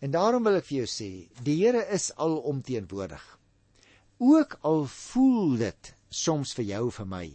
En 0.00 0.10
daarom 0.10 0.44
wil 0.44 0.56
ek 0.56 0.64
vir 0.64 0.76
jou 0.78 0.88
sê, 0.88 1.10
die 1.44 1.58
Here 1.60 1.84
is 1.92 2.10
alomteenwoordig. 2.16 3.38
Ook 4.18 4.58
al 4.62 4.86
voel 4.86 5.56
dit 5.60 5.94
soms 6.10 6.52
vir 6.58 6.66
jou 6.74 6.90
vir 6.90 7.06
my 7.06 7.26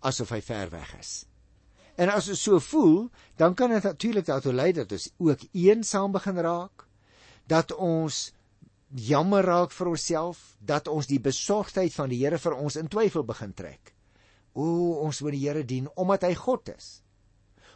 asof 0.00 0.32
hy 0.34 0.40
ver 0.44 0.70
weg 0.72 0.92
is. 0.98 1.12
En 2.00 2.08
as 2.08 2.30
ons 2.32 2.42
so 2.42 2.60
voel, 2.64 3.08
dan 3.36 3.54
kan 3.54 3.72
dit 3.72 3.84
natuurlik 3.84 4.26
daartoe 4.28 4.54
lei 4.56 4.70
dat 4.72 4.92
ons 4.96 5.10
ook 5.20 5.42
eensaam 5.52 6.12
begin 6.12 6.40
raak, 6.40 6.86
dat 7.46 7.74
ons 7.76 8.30
jammer 8.90 9.44
raak 9.44 9.74
vir 9.74 9.92
onsself, 9.92 10.40
dat 10.60 10.88
ons 10.88 11.10
die 11.10 11.20
besorgdheid 11.20 11.92
van 11.94 12.10
die 12.10 12.22
Here 12.22 12.38
vir 12.38 12.56
ons 12.56 12.76
in 12.80 12.88
twyfel 12.88 13.26
begin 13.26 13.52
trek. 13.54 13.92
O, 14.54 14.96
ons 15.04 15.20
moet 15.22 15.36
die 15.36 15.44
Here 15.44 15.64
dien 15.64 15.90
omdat 15.96 16.24
hy 16.26 16.34
God 16.34 16.72
is. 16.72 17.02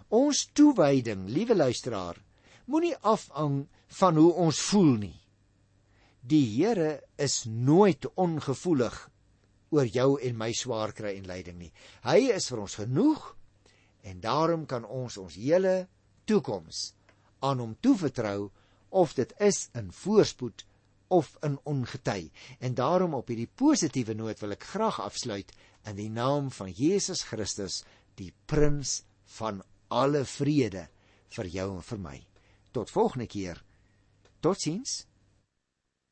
Ons 0.08 0.46
toewyding, 0.56 1.28
liewe 1.28 1.54
luisteraar, 1.54 2.16
moenie 2.66 2.96
afhang 3.02 3.64
van 4.00 4.16
hoe 4.16 4.32
ons 4.46 4.60
voel 4.70 4.94
nie. 5.04 5.18
Die 6.24 6.46
Here 6.56 7.02
is 7.20 7.44
nooit 7.44 8.08
ongevoelig 8.16 8.96
oor 9.74 9.88
jou 9.90 10.14
en 10.22 10.38
my 10.38 10.50
swaar 10.56 10.94
kry 10.96 11.16
en 11.18 11.28
lyding 11.28 11.58
nie. 11.58 11.72
Hy 12.06 12.30
is 12.34 12.48
vir 12.50 12.62
ons 12.64 12.78
genoeg 12.80 13.30
en 14.04 14.20
daarom 14.20 14.66
kan 14.70 14.84
ons 14.84 15.18
ons 15.20 15.38
hele 15.40 15.84
toekoms 16.28 16.92
aan 17.44 17.60
hom 17.60 17.74
toevertrou 17.84 18.50
of 18.94 19.14
dit 19.18 19.34
is 19.42 19.68
in 19.74 19.90
voorspoed 19.92 20.64
of 21.14 21.36
in 21.42 21.58
ongety. 21.68 22.30
En 22.60 22.74
daarom 22.74 23.14
op 23.14 23.28
hierdie 23.28 23.50
positiewe 23.50 24.14
noot 24.16 24.40
wil 24.40 24.56
ek 24.56 24.66
graag 24.74 25.00
afsluit 25.02 25.52
in 25.88 25.98
die 25.98 26.10
naam 26.10 26.50
van 26.54 26.72
Jesus 26.72 27.24
Christus, 27.28 27.82
die 28.16 28.32
prins 28.46 29.02
van 29.36 29.62
alle 29.92 30.24
vrede 30.24 30.88
vir 31.34 31.50
jou 31.50 31.68
en 31.76 31.82
vir 31.84 32.00
my. 32.00 32.16
Tot 32.72 32.90
volgende 32.90 33.26
keer. 33.30 33.60
Totsiens. 34.40 35.04